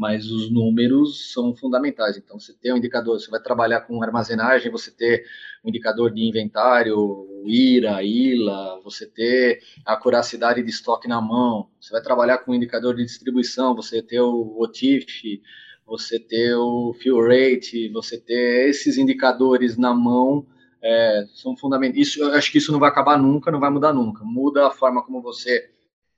mas 0.00 0.30
os 0.30 0.50
números 0.50 1.30
são 1.30 1.54
fundamentais. 1.54 2.16
Então, 2.16 2.40
você 2.40 2.54
tem 2.54 2.72
um 2.72 2.78
indicador, 2.78 3.20
você 3.20 3.30
vai 3.30 3.38
trabalhar 3.38 3.82
com 3.82 4.02
armazenagem, 4.02 4.72
você 4.72 4.90
ter 4.90 5.26
um 5.62 5.68
indicador 5.68 6.10
de 6.10 6.26
inventário, 6.26 7.28
IRA, 7.44 8.02
ILA, 8.02 8.80
você 8.82 9.06
ter 9.06 9.60
a 9.84 9.94
curacidade 9.98 10.62
de 10.62 10.70
estoque 10.70 11.06
na 11.06 11.20
mão, 11.20 11.68
você 11.78 11.92
vai 11.92 12.00
trabalhar 12.00 12.38
com 12.38 12.52
um 12.52 12.54
indicador 12.54 12.96
de 12.96 13.04
distribuição, 13.04 13.76
você 13.76 14.00
ter 14.00 14.22
o 14.22 14.56
OTIF, 14.58 15.42
você 15.84 16.18
ter 16.18 16.54
o 16.54 16.94
fuel 16.94 17.20
rate, 17.20 17.90
você 17.90 18.18
ter 18.18 18.70
esses 18.70 18.96
indicadores 18.96 19.76
na 19.76 19.92
mão, 19.92 20.46
é, 20.82 21.26
são 21.34 21.54
fundamentais. 21.54 22.08
Isso, 22.08 22.22
eu 22.22 22.32
acho 22.32 22.50
que 22.50 22.56
isso 22.56 22.72
não 22.72 22.80
vai 22.80 22.88
acabar 22.88 23.18
nunca, 23.18 23.50
não 23.50 23.60
vai 23.60 23.68
mudar 23.68 23.92
nunca. 23.92 24.24
Muda 24.24 24.66
a 24.66 24.70
forma 24.70 25.04
como 25.04 25.20
você 25.20 25.70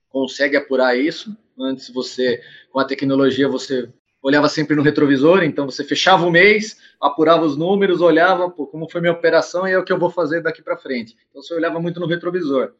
consegue 0.08 0.56
apurar 0.56 0.96
isso. 0.96 1.36
Antes 1.58 1.90
você, 1.90 2.40
com 2.70 2.78
a 2.78 2.84
tecnologia, 2.84 3.48
você 3.48 3.88
olhava 4.22 4.48
sempre 4.48 4.76
no 4.76 4.82
retrovisor, 4.82 5.42
então 5.42 5.66
você 5.66 5.82
fechava 5.82 6.24
o 6.24 6.30
mês, 6.30 6.78
apurava 7.00 7.44
os 7.44 7.56
números, 7.56 8.00
olhava 8.00 8.48
pô, 8.48 8.66
como 8.66 8.88
foi 8.88 9.00
minha 9.00 9.12
operação 9.12 9.66
e 9.66 9.72
é 9.72 9.78
o 9.78 9.84
que 9.84 9.92
eu 9.92 9.98
vou 9.98 10.10
fazer 10.10 10.40
daqui 10.40 10.62
para 10.62 10.76
frente. 10.76 11.16
Então 11.30 11.42
você 11.42 11.52
olhava 11.54 11.80
muito 11.80 11.98
no 11.98 12.06
retrovisor. 12.06 12.72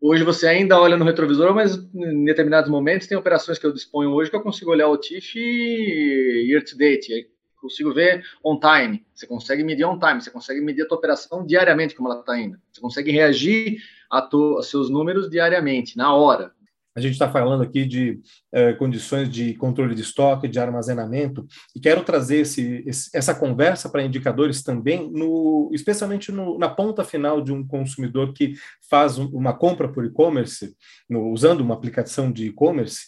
Hoje 0.00 0.24
você 0.24 0.48
ainda 0.48 0.80
olha 0.80 0.96
no 0.96 1.04
retrovisor, 1.04 1.54
mas 1.54 1.76
em 1.94 2.24
determinados 2.24 2.68
momentos 2.68 3.06
tem 3.06 3.16
operações 3.16 3.58
que 3.58 3.66
eu 3.66 3.72
disponho 3.72 4.10
hoje 4.10 4.28
que 4.28 4.34
eu 4.34 4.42
consigo 4.42 4.72
olhar 4.72 4.88
o 4.88 4.98
TIF 4.98 5.38
year 5.38 6.64
to 6.64 6.76
date, 6.76 7.28
consigo 7.62 7.94
ver 7.94 8.24
on 8.44 8.58
time. 8.58 9.06
Você 9.14 9.28
consegue 9.28 9.62
medir 9.62 9.84
on 9.84 10.00
time, 10.00 10.20
você 10.20 10.32
consegue 10.32 10.60
medir 10.60 10.82
a 10.82 10.88
tua 10.88 10.98
operação 10.98 11.46
diariamente 11.46 11.94
como 11.94 12.10
ela 12.10 12.18
está 12.18 12.36
indo. 12.36 12.58
Você 12.72 12.80
consegue 12.80 13.12
reagir 13.12 13.76
a 14.10 14.20
tu, 14.20 14.56
aos 14.56 14.68
seus 14.68 14.90
números 14.90 15.30
diariamente, 15.30 15.96
na 15.96 16.12
hora. 16.12 16.52
A 16.94 17.00
gente 17.00 17.12
está 17.12 17.30
falando 17.30 17.62
aqui 17.62 17.86
de 17.86 18.20
eh, 18.52 18.74
condições 18.74 19.30
de 19.30 19.54
controle 19.54 19.94
de 19.94 20.02
estoque, 20.02 20.46
de 20.46 20.58
armazenamento, 20.58 21.46
e 21.74 21.80
quero 21.80 22.04
trazer 22.04 22.40
esse, 22.40 22.84
esse, 22.86 23.10
essa 23.14 23.34
conversa 23.34 23.88
para 23.88 24.04
indicadores 24.04 24.62
também, 24.62 25.10
no, 25.10 25.70
especialmente 25.72 26.30
no, 26.30 26.58
na 26.58 26.68
ponta 26.68 27.02
final 27.02 27.40
de 27.40 27.50
um 27.50 27.66
consumidor 27.66 28.34
que 28.34 28.54
faz 28.90 29.16
uma 29.16 29.54
compra 29.54 29.88
por 29.88 30.04
e-commerce, 30.04 30.76
usando 31.10 31.62
uma 31.62 31.74
aplicação 31.74 32.30
de 32.30 32.48
e-commerce, 32.48 33.06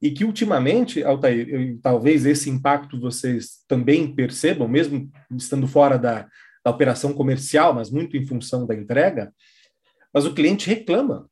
e 0.00 0.10
que 0.10 0.24
ultimamente, 0.24 1.02
Altair, 1.02 1.78
talvez 1.80 2.26
esse 2.26 2.50
impacto 2.50 3.00
vocês 3.00 3.64
também 3.66 4.14
percebam, 4.14 4.68
mesmo 4.68 5.10
estando 5.30 5.66
fora 5.66 5.96
da, 5.96 6.26
da 6.62 6.70
operação 6.70 7.14
comercial, 7.14 7.72
mas 7.72 7.90
muito 7.90 8.16
em 8.16 8.26
função 8.26 8.66
da 8.66 8.74
entrega, 8.74 9.32
mas 10.12 10.26
o 10.26 10.34
cliente 10.34 10.68
reclama 10.68 11.30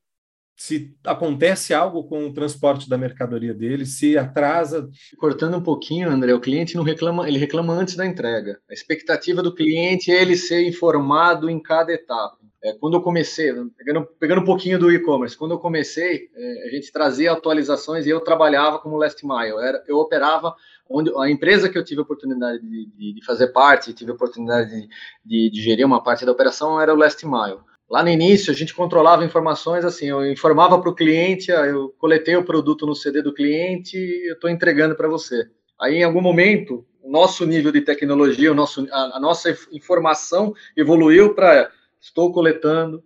se 0.56 0.94
acontece 1.04 1.72
algo 1.72 2.04
com 2.04 2.26
o 2.26 2.32
transporte 2.32 2.88
da 2.88 2.98
mercadoria 2.98 3.54
dele, 3.54 3.86
se 3.86 4.18
atrasa. 4.18 4.88
Cortando 5.18 5.56
um 5.56 5.62
pouquinho, 5.62 6.10
André, 6.10 6.34
o 6.34 6.40
cliente 6.40 6.76
não 6.76 6.82
reclama, 6.82 7.26
ele 7.28 7.38
reclama 7.38 7.72
antes 7.72 7.96
da 7.96 8.06
entrega. 8.06 8.58
A 8.68 8.74
expectativa 8.74 9.42
do 9.42 9.54
cliente 9.54 10.10
é 10.10 10.20
ele 10.20 10.36
ser 10.36 10.66
informado 10.66 11.48
em 11.48 11.60
cada 11.62 11.92
etapa. 11.92 12.38
É, 12.62 12.74
quando 12.74 12.94
eu 12.94 13.00
comecei, 13.00 13.50
pegando, 13.74 14.06
pegando 14.18 14.42
um 14.42 14.44
pouquinho 14.44 14.78
do 14.78 14.92
e-commerce, 14.92 15.34
quando 15.34 15.52
eu 15.52 15.58
comecei, 15.58 16.28
é, 16.34 16.68
a 16.68 16.70
gente 16.70 16.92
trazia 16.92 17.32
atualizações 17.32 18.04
e 18.04 18.10
eu 18.10 18.20
trabalhava 18.20 18.78
como 18.78 18.98
last 18.98 19.26
mile. 19.26 19.48
Eu, 19.48 19.60
era, 19.60 19.82
eu 19.88 19.96
operava 19.96 20.54
onde 20.90 21.10
a 21.18 21.30
empresa 21.30 21.70
que 21.70 21.78
eu 21.78 21.84
tive 21.84 22.00
a 22.00 22.02
oportunidade 22.02 22.60
de, 22.60 22.86
de, 22.86 23.14
de 23.14 23.24
fazer 23.24 23.48
parte, 23.48 23.94
tive 23.94 24.10
a 24.10 24.14
oportunidade 24.14 24.88
de, 25.24 25.50
de, 25.50 25.62
gerir 25.62 25.86
uma 25.86 26.02
parte 26.02 26.26
da 26.26 26.32
operação, 26.32 26.78
era 26.78 26.92
o 26.92 26.96
last 26.96 27.24
mile. 27.24 27.60
Lá 27.90 28.04
no 28.04 28.08
início, 28.08 28.52
a 28.52 28.54
gente 28.54 28.72
controlava 28.72 29.24
informações 29.24 29.84
assim, 29.84 30.06
eu 30.06 30.24
informava 30.30 30.80
para 30.80 30.90
o 30.90 30.94
cliente, 30.94 31.50
ah, 31.50 31.66
eu 31.66 31.92
coletei 31.98 32.36
o 32.36 32.44
produto 32.44 32.86
no 32.86 32.94
CD 32.94 33.20
do 33.20 33.34
cliente 33.34 33.96
e 33.96 34.30
eu 34.30 34.34
estou 34.34 34.48
entregando 34.48 34.94
para 34.94 35.08
você. 35.08 35.50
Aí, 35.80 35.96
em 35.96 36.04
algum 36.04 36.20
momento, 36.20 36.86
o 37.02 37.10
nosso 37.10 37.44
nível 37.44 37.72
de 37.72 37.80
tecnologia, 37.80 38.52
o 38.52 38.54
nosso, 38.54 38.86
a, 38.92 39.16
a 39.16 39.20
nossa 39.20 39.50
informação 39.72 40.54
evoluiu 40.76 41.34
para 41.34 41.68
estou 42.00 42.32
coletando 42.32 43.02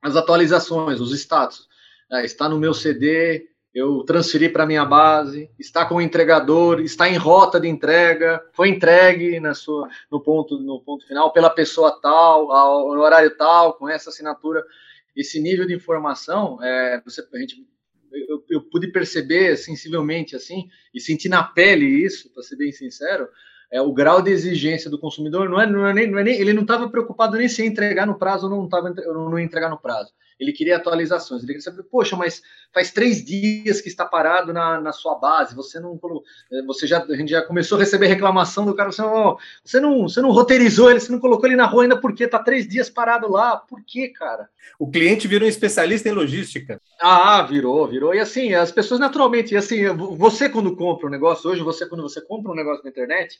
as 0.00 0.14
atualizações, 0.14 1.00
os 1.00 1.12
status. 1.12 1.66
É, 2.12 2.24
está 2.24 2.48
no 2.48 2.58
meu 2.58 2.72
CD, 2.72 3.48
eu 3.74 4.04
transferi 4.04 4.48
para 4.48 4.64
minha 4.64 4.84
base, 4.84 5.50
está 5.58 5.84
com 5.84 5.96
o 5.96 6.00
entregador, 6.00 6.80
está 6.80 7.08
em 7.08 7.16
rota 7.16 7.58
de 7.58 7.66
entrega, 7.66 8.40
foi 8.52 8.68
entregue 8.68 9.40
na 9.40 9.52
sua, 9.52 9.88
no, 10.08 10.22
ponto, 10.22 10.60
no 10.60 10.80
ponto 10.80 11.04
final 11.06 11.32
pela 11.32 11.50
pessoa 11.50 11.98
tal, 12.00 12.52
ao, 12.52 12.94
no 12.94 13.00
horário 13.00 13.36
tal, 13.36 13.74
com 13.74 13.88
essa 13.88 14.10
assinatura. 14.10 14.64
Esse 15.16 15.40
nível 15.40 15.66
de 15.66 15.74
informação, 15.74 16.62
é, 16.62 17.02
você, 17.04 17.26
a 17.34 17.38
gente, 17.38 17.56
eu, 18.12 18.44
eu 18.48 18.62
pude 18.62 18.92
perceber 18.92 19.56
sensivelmente 19.56 20.36
assim, 20.36 20.68
e 20.94 21.00
sentir 21.00 21.28
na 21.28 21.42
pele 21.42 21.86
isso, 21.86 22.32
para 22.32 22.44
ser 22.44 22.56
bem 22.56 22.70
sincero, 22.70 23.28
é, 23.74 23.80
o 23.82 23.92
grau 23.92 24.22
de 24.22 24.30
exigência 24.30 24.88
do 24.88 25.00
consumidor 25.00 25.48
não 25.50 25.60
é, 25.60 25.66
não 25.66 25.84
é, 25.84 25.92
nem, 25.92 26.08
não 26.08 26.16
é 26.20 26.22
nem, 26.22 26.40
ele 26.40 26.52
não 26.52 26.62
estava 26.62 26.88
preocupado 26.88 27.36
nem 27.36 27.48
se 27.48 27.66
entregar 27.66 28.06
no 28.06 28.16
prazo 28.16 28.46
ou 28.46 28.50
não 28.56 28.66
estava 28.66 28.88
não 28.90 29.36
entregar 29.36 29.68
no 29.68 29.76
prazo. 29.76 30.12
Ele 30.38 30.52
queria 30.52 30.76
atualizações. 30.76 31.42
Ele 31.42 31.54
queria 31.54 31.62
saber, 31.62 31.82
poxa, 31.84 32.16
mas 32.16 32.40
faz 32.72 32.92
três 32.92 33.24
dias 33.24 33.80
que 33.80 33.88
está 33.88 34.04
parado 34.04 34.52
na, 34.52 34.80
na 34.80 34.92
sua 34.92 35.16
base. 35.16 35.54
Você 35.56 35.80
não, 35.80 35.98
eh, 36.52 36.62
você 36.66 36.86
já, 36.86 37.02
a 37.02 37.16
gente 37.16 37.30
já 37.30 37.42
começou 37.42 37.76
a 37.76 37.80
receber 37.80 38.06
reclamação 38.06 38.64
do 38.64 38.74
cara. 38.74 38.92
Você 38.92 39.02
não, 39.02 39.38
você 39.64 39.80
não, 39.80 40.02
você 40.02 40.20
não 40.20 40.30
roteirizou 40.30 40.90
ele, 40.90 41.00
você 41.00 41.10
não 41.10 41.20
colocou 41.20 41.46
ele 41.46 41.56
na 41.56 41.66
rua 41.66 41.82
ainda 41.84 42.00
porque 42.00 42.24
está 42.24 42.38
três 42.38 42.68
dias 42.68 42.90
parado 42.90 43.30
lá. 43.30 43.56
Por 43.56 43.82
quê, 43.84 44.08
cara? 44.08 44.48
O 44.78 44.90
cliente 44.90 45.28
virou 45.28 45.46
um 45.46 45.50
especialista 45.50 46.08
em 46.08 46.12
logística. 46.12 46.80
Ah, 47.00 47.42
virou, 47.42 47.86
virou. 47.86 48.14
E 48.14 48.20
assim, 48.20 48.54
as 48.54 48.72
pessoas 48.72 49.00
naturalmente, 49.00 49.54
e 49.54 49.56
assim, 49.56 49.86
você 50.16 50.48
quando 50.48 50.76
compra 50.76 51.06
um 51.06 51.10
negócio 51.10 51.50
hoje, 51.50 51.62
você 51.62 51.86
quando 51.86 52.02
você 52.02 52.20
compra 52.20 52.50
um 52.50 52.56
negócio 52.56 52.82
na 52.82 52.90
internet, 52.90 53.38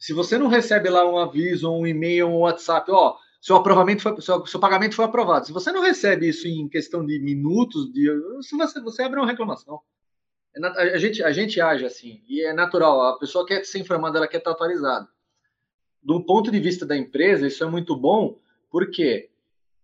se 0.00 0.14
você 0.14 0.38
não 0.38 0.48
recebe 0.48 0.88
lá 0.88 1.06
um 1.08 1.18
aviso, 1.18 1.70
um 1.70 1.86
e-mail, 1.86 2.26
um 2.26 2.38
WhatsApp, 2.38 2.90
ó, 2.90 3.16
seu 3.38 3.54
aprovamento 3.54 4.02
foi, 4.02 4.18
seu, 4.22 4.46
seu 4.46 4.58
pagamento 4.58 4.94
foi 4.94 5.04
aprovado. 5.04 5.46
Se 5.46 5.52
você 5.52 5.70
não 5.70 5.82
recebe 5.82 6.26
isso 6.26 6.48
em 6.48 6.66
questão 6.68 7.04
de 7.04 7.18
minutos, 7.20 7.92
de, 7.92 8.10
você, 8.50 8.80
você 8.80 9.02
abre 9.02 9.20
uma 9.20 9.26
reclamação. 9.26 9.78
É 10.56 10.94
a, 10.94 10.98
gente, 10.98 11.22
a 11.22 11.30
gente 11.30 11.60
age 11.60 11.84
assim, 11.84 12.22
e 12.26 12.42
é 12.42 12.52
natural. 12.54 13.00
A 13.02 13.18
pessoa 13.18 13.46
quer 13.46 13.62
ser 13.64 13.78
informada, 13.78 14.16
ela 14.16 14.26
quer 14.26 14.38
estar 14.38 14.52
atualizada. 14.52 15.06
Do 16.02 16.24
ponto 16.24 16.50
de 16.50 16.58
vista 16.58 16.86
da 16.86 16.96
empresa, 16.96 17.46
isso 17.46 17.62
é 17.62 17.68
muito 17.68 17.94
bom, 17.94 18.40
por 18.70 18.90
quê? 18.90 19.28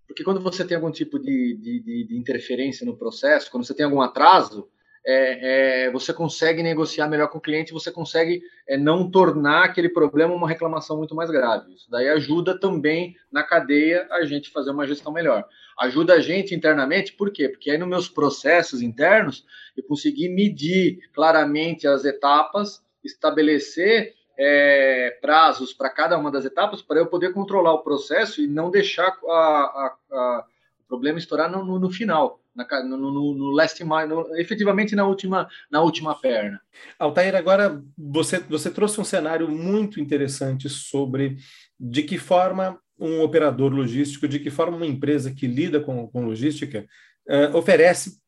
Porque 0.07 0.25
quando 0.25 0.41
você 0.41 0.65
tem 0.65 0.77
algum 0.77 0.91
tipo 0.91 1.19
de, 1.19 1.59
de, 1.61 2.07
de 2.07 2.17
interferência 2.17 2.87
no 2.87 2.97
processo, 2.97 3.51
quando 3.51 3.67
você 3.67 3.75
tem 3.75 3.85
algum 3.85 4.01
atraso, 4.01 4.67
é, 5.09 5.85
é, 5.85 5.91
você 5.93 6.13
consegue 6.13 6.65
negociar 6.65 7.07
melhor 7.07 7.29
com 7.29 7.39
o 7.39 7.41
cliente, 7.41 7.73
você 7.73 7.93
consegue 7.93 8.43
é, 8.69 8.77
não 8.77 9.09
tornar 9.09 9.65
aquele 9.65 9.89
problema 9.89 10.35
uma 10.35 10.49
reclamação 10.49 10.97
muito 10.97 11.15
mais 11.15 11.31
grave. 11.31 11.73
Isso 11.75 11.89
daí 11.89 12.09
ajuda 12.09 12.59
também 12.59 13.15
na 13.31 13.45
cadeia 13.45 14.09
a 14.11 14.25
gente 14.25 14.51
fazer 14.51 14.73
uma 14.73 14.85
gestão 14.85 15.13
melhor. 15.13 15.45
Ajuda 15.79 16.15
a 16.15 16.21
gente 16.21 16.57
internamente, 16.57 17.13
por 17.13 17.31
quê? 17.31 17.49
Porque 17.49 17.71
aí 17.71 17.79
nos 17.79 17.89
meus 17.89 18.09
processos 18.09 18.83
internos 18.83 19.45
eu 19.77 19.85
consegui 19.85 20.29
medir 20.29 20.99
claramente 21.15 21.87
as 21.87 22.05
etapas, 22.05 22.83
estabelecer 23.05 24.13
é, 24.37 25.17
prazos 25.21 25.73
para 25.73 25.89
cada 25.89 26.19
uma 26.19 26.33
das 26.33 26.45
etapas 26.45 26.83
para 26.83 26.99
eu 26.99 27.07
poder 27.07 27.33
controlar 27.33 27.75
o 27.75 27.83
processo 27.85 28.43
e 28.43 28.49
não 28.49 28.73
deixar 28.73 29.07
a, 29.07 29.33
a, 29.33 29.97
a, 30.11 30.45
o 30.81 30.89
problema 30.89 31.19
estourar 31.19 31.49
no, 31.49 31.65
no, 31.65 31.79
no 31.79 31.91
final 31.91 32.41
na, 32.57 32.67
no, 32.85 32.97
no, 32.97 33.35
no 33.35 33.51
last 33.51 33.83
mile, 33.85 34.09
no, 34.09 34.37
efetivamente 34.37 34.97
na 34.97 35.07
última, 35.07 35.49
na 35.71 35.83
última 35.83 36.15
perna. 36.15 36.61
Altair, 36.99 37.37
agora 37.37 37.83
você, 37.97 38.39
você 38.41 38.71
trouxe 38.71 39.01
um 39.01 39.05
cenário 39.05 39.49
muito 39.49 40.01
interessante 40.01 40.69
sobre 40.69 41.37
de 41.79 42.03
que 42.03 42.19
forma 42.19 42.79
um 42.99 43.21
operador 43.21 43.73
logístico, 43.73 44.27
de 44.27 44.39
que 44.39 44.51
forma 44.51 44.77
uma 44.77 44.87
empresa 44.87 45.33
que 45.33 45.47
lida 45.47 45.81
com, 45.81 46.09
com 46.09 46.25
logística 46.25 46.87
uh, 47.29 47.57
oferece 47.57 48.19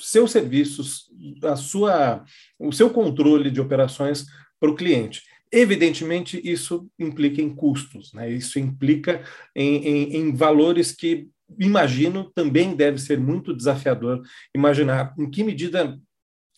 seus 0.00 0.30
serviços, 0.30 1.10
a 1.42 1.56
sua, 1.56 2.24
o 2.58 2.72
seu 2.72 2.88
controle 2.88 3.50
de 3.50 3.60
operações 3.60 4.24
para 4.58 4.70
o 4.70 4.74
cliente. 4.74 5.22
Evidentemente, 5.50 6.40
isso 6.44 6.88
implica 6.98 7.42
em 7.42 7.54
custos, 7.54 8.12
né? 8.12 8.30
isso 8.30 8.58
implica 8.58 9.22
em, 9.54 9.76
em, 9.76 10.16
em 10.16 10.34
valores 10.34 10.92
que 10.92 11.28
imagino, 11.58 12.30
também 12.34 12.74
deve 12.74 12.98
ser 12.98 13.18
muito 13.18 13.54
desafiador 13.54 14.22
imaginar 14.54 15.14
em 15.18 15.28
que 15.30 15.44
medida 15.44 15.98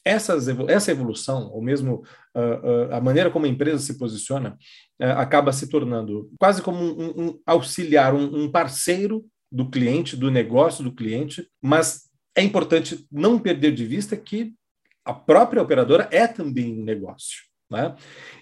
essas, 0.04 0.48
essa 0.48 0.90
evolução, 0.90 1.50
ou 1.52 1.62
mesmo 1.62 2.02
uh, 2.34 2.90
uh, 2.90 2.94
a 2.94 3.00
maneira 3.00 3.30
como 3.30 3.46
a 3.46 3.48
empresa 3.48 3.78
se 3.78 3.98
posiciona, 3.98 4.56
uh, 5.00 5.18
acaba 5.18 5.52
se 5.52 5.68
tornando 5.68 6.30
quase 6.38 6.62
como 6.62 6.78
um, 6.78 7.26
um 7.26 7.40
auxiliar, 7.44 8.14
um, 8.14 8.44
um, 8.44 8.50
parceiro 8.50 9.24
do 9.52 9.68
cliente, 9.68 10.16
do 10.16 10.30
negócio 10.30 10.82
do 10.82 10.94
cliente, 10.94 11.46
mas 11.60 12.08
é 12.34 12.42
importante 12.42 13.06
não 13.10 13.38
perder 13.38 13.72
de 13.72 13.84
vista 13.84 14.16
que 14.16 14.54
a 15.04 15.12
própria 15.12 15.62
operadora 15.62 16.08
é 16.10 16.26
também 16.26 16.80
um 16.80 16.84
negócio. 16.84 17.50
Né? 17.70 17.94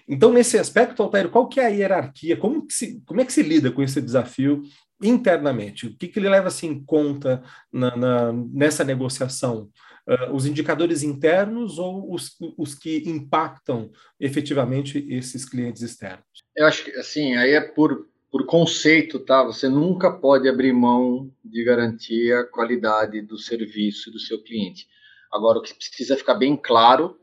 Então, 0.07 0.31
nesse 0.31 0.57
aspecto, 0.57 1.01
Altair, 1.03 1.29
qual 1.29 1.47
que 1.47 1.59
é 1.59 1.65
a 1.65 1.69
hierarquia? 1.69 2.37
Como, 2.37 2.65
se, 2.69 3.01
como 3.05 3.21
é 3.21 3.25
que 3.25 3.33
se 3.33 3.43
lida 3.43 3.71
com 3.71 3.83
esse 3.83 4.01
desafio 4.01 4.63
internamente? 5.01 5.87
O 5.87 5.95
que, 5.95 6.07
que 6.07 6.19
ele 6.19 6.29
leva-se 6.29 6.65
em 6.65 6.83
conta 6.83 7.43
na, 7.71 7.95
na, 7.95 8.33
nessa 8.33 8.83
negociação? 8.83 9.69
Uh, 10.07 10.33
os 10.33 10.45
indicadores 10.45 11.03
internos 11.03 11.77
ou 11.77 12.13
os, 12.13 12.35
os 12.57 12.73
que 12.73 13.03
impactam 13.05 13.91
efetivamente 14.19 15.05
esses 15.09 15.45
clientes 15.45 15.81
externos? 15.81 16.25
Eu 16.55 16.65
acho 16.65 16.83
que, 16.83 16.91
assim, 16.91 17.35
aí 17.35 17.51
é 17.51 17.61
por, 17.61 18.07
por 18.31 18.45
conceito, 18.45 19.19
tá? 19.19 19.43
Você 19.43 19.69
nunca 19.69 20.11
pode 20.11 20.49
abrir 20.49 20.73
mão 20.73 21.31
de 21.45 21.63
garantir 21.63 22.33
a 22.33 22.43
qualidade 22.43 23.21
do 23.21 23.37
serviço 23.37 24.11
do 24.11 24.19
seu 24.19 24.41
cliente. 24.41 24.87
Agora, 25.31 25.59
o 25.59 25.61
que 25.61 25.75
precisa 25.75 26.17
ficar 26.17 26.35
bem 26.35 26.57
claro, 26.57 27.15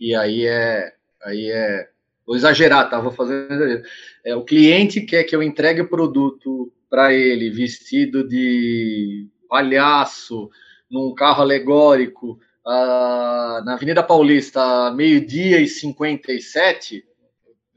e 0.00 0.14
aí 0.14 0.46
é, 0.46 0.94
aí 1.22 1.50
é 1.50 1.90
vou 2.26 2.36
exagerar, 2.36 2.88
tá? 2.88 3.00
Vou 3.00 3.12
fazer 3.12 3.84
é, 4.24 4.34
o 4.34 4.44
cliente 4.44 5.02
quer 5.02 5.24
que 5.24 5.36
eu 5.36 5.42
entregue 5.42 5.82
o 5.82 5.88
produto 5.88 6.72
para 6.94 7.12
ele 7.12 7.50
vestido 7.50 8.22
de 8.22 9.28
palhaço, 9.48 10.48
num 10.88 11.12
carro 11.12 11.42
alegórico, 11.42 12.38
uh, 12.64 13.64
na 13.64 13.72
Avenida 13.74 14.00
Paulista, 14.00 14.92
meio-dia 14.92 15.58
e 15.60 15.66
57, 15.66 17.04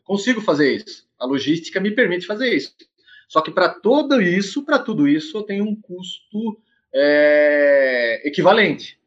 consigo 0.03 0.39
fazer 0.39 0.75
isso. 0.75 1.07
A 1.19 1.25
logística 1.25 1.79
me 1.79 1.89
permite 1.89 2.27
fazer 2.27 2.53
isso. 2.53 2.75
Só 3.27 3.41
que 3.41 3.49
para 3.49 3.69
tudo 3.69 4.21
isso, 4.21 4.63
para 4.63 4.77
tudo 4.77 5.07
isso, 5.07 5.35
eu 5.35 5.41
tenho 5.41 5.65
um 5.65 5.75
custo 5.75 6.61
é, 6.93 8.21
equivalente. 8.23 8.99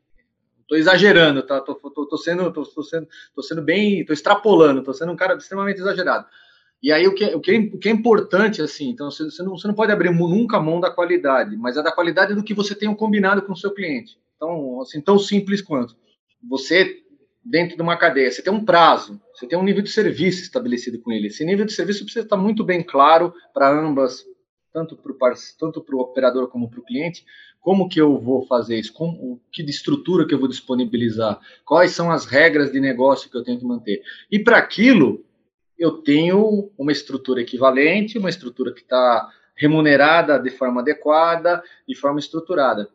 Estou 0.63 0.77
exagerando, 0.77 1.41
tá? 1.45 1.61
Tô, 1.61 1.77
tô, 1.77 2.05
tô, 2.05 2.17
sendo, 2.17 2.53
tô, 2.53 2.65
tô, 2.65 2.83
sendo, 2.83 3.07
tô 3.33 3.43
sendo 3.45 3.63
bem, 3.63 4.05
tô 4.05 4.13
extrapolando, 4.13 4.83
tô 4.83 4.93
sendo 4.93 5.13
um 5.13 5.17
cara 5.17 5.37
extremamente 5.37 5.79
exagerado. 5.79 6.27
E 6.83 6.91
aí 6.91 7.07
o 7.07 7.15
que, 7.15 7.25
o 7.35 7.41
que, 7.41 7.51
é, 7.51 7.59
o 7.59 7.79
que 7.79 7.89
é 7.89 7.93
importante, 7.93 8.63
assim, 8.63 8.89
então 8.89 9.11
você, 9.11 9.25
você, 9.25 9.43
não, 9.43 9.51
você 9.51 9.69
não 9.69 9.75
pode 9.75 9.93
abrir 9.93 10.11
nunca 10.11 10.59
mão 10.59 10.81
da 10.81 10.91
qualidade, 10.91 11.57
mas 11.57 11.77
é 11.77 11.83
da 11.83 11.93
qualidade 11.93 12.35
do 12.35 12.43
que 12.43 12.55
você 12.55 12.75
tem 12.75 12.93
combinado 12.95 13.43
com 13.43 13.53
o 13.53 13.57
seu 13.57 13.73
cliente. 13.73 14.19
Então, 14.37 14.81
assim, 14.81 15.01
tão 15.01 15.19
simples 15.19 15.61
quanto. 15.61 15.95
Você, 16.49 17.03
dentro 17.45 17.77
de 17.77 17.83
uma 17.83 17.99
cadeia, 17.99 18.31
você 18.31 18.41
tem 18.41 18.53
um 18.53 18.65
prazo, 18.65 19.21
você 19.35 19.47
tem 19.47 19.59
um 19.59 19.63
nível 19.63 19.83
de 19.83 19.91
serviço 19.91 20.43
estabelecido 20.43 20.99
com 21.01 21.13
ele. 21.13 21.27
Esse 21.27 21.45
nível 21.45 21.67
de 21.67 21.73
serviço 21.73 22.03
precisa 22.03 22.25
estar 22.25 22.39
muito 22.39 22.65
bem 22.65 22.83
claro 22.83 23.35
para 23.53 23.71
ambas, 23.71 24.25
tanto 24.73 24.97
para 24.97 25.97
o 25.97 26.01
operador 26.01 26.49
como 26.49 26.71
para 26.71 26.81
o 26.81 26.85
cliente, 26.85 27.27
como 27.61 27.91
que 27.91 28.01
eu 28.01 28.19
vou 28.19 28.47
fazer 28.47 28.79
isso, 28.79 28.95
como, 28.95 29.39
que 29.53 29.63
estrutura 29.63 30.27
que 30.27 30.33
eu 30.33 30.39
vou 30.39 30.49
disponibilizar, 30.49 31.39
quais 31.65 31.93
são 31.93 32.11
as 32.11 32.25
regras 32.25 32.73
de 32.73 32.81
negócio 32.81 33.31
que 33.31 33.37
eu 33.37 33.45
tenho 33.45 33.59
que 33.59 33.67
manter. 33.67 34.01
E 34.31 34.39
para 34.39 34.57
aquilo, 34.57 35.23
eu 35.81 35.93
tenho 35.93 36.71
uma 36.77 36.93
estrutura 36.93 37.41
equivalente, 37.41 38.19
uma 38.19 38.29
estrutura 38.29 38.71
que 38.73 38.83
está 38.83 39.31
remunerada 39.57 40.39
de 40.39 40.51
forma 40.51 40.83
adequada, 40.83 41.63
de 41.89 41.95
forma 41.95 42.21
estruturada. 42.21 42.87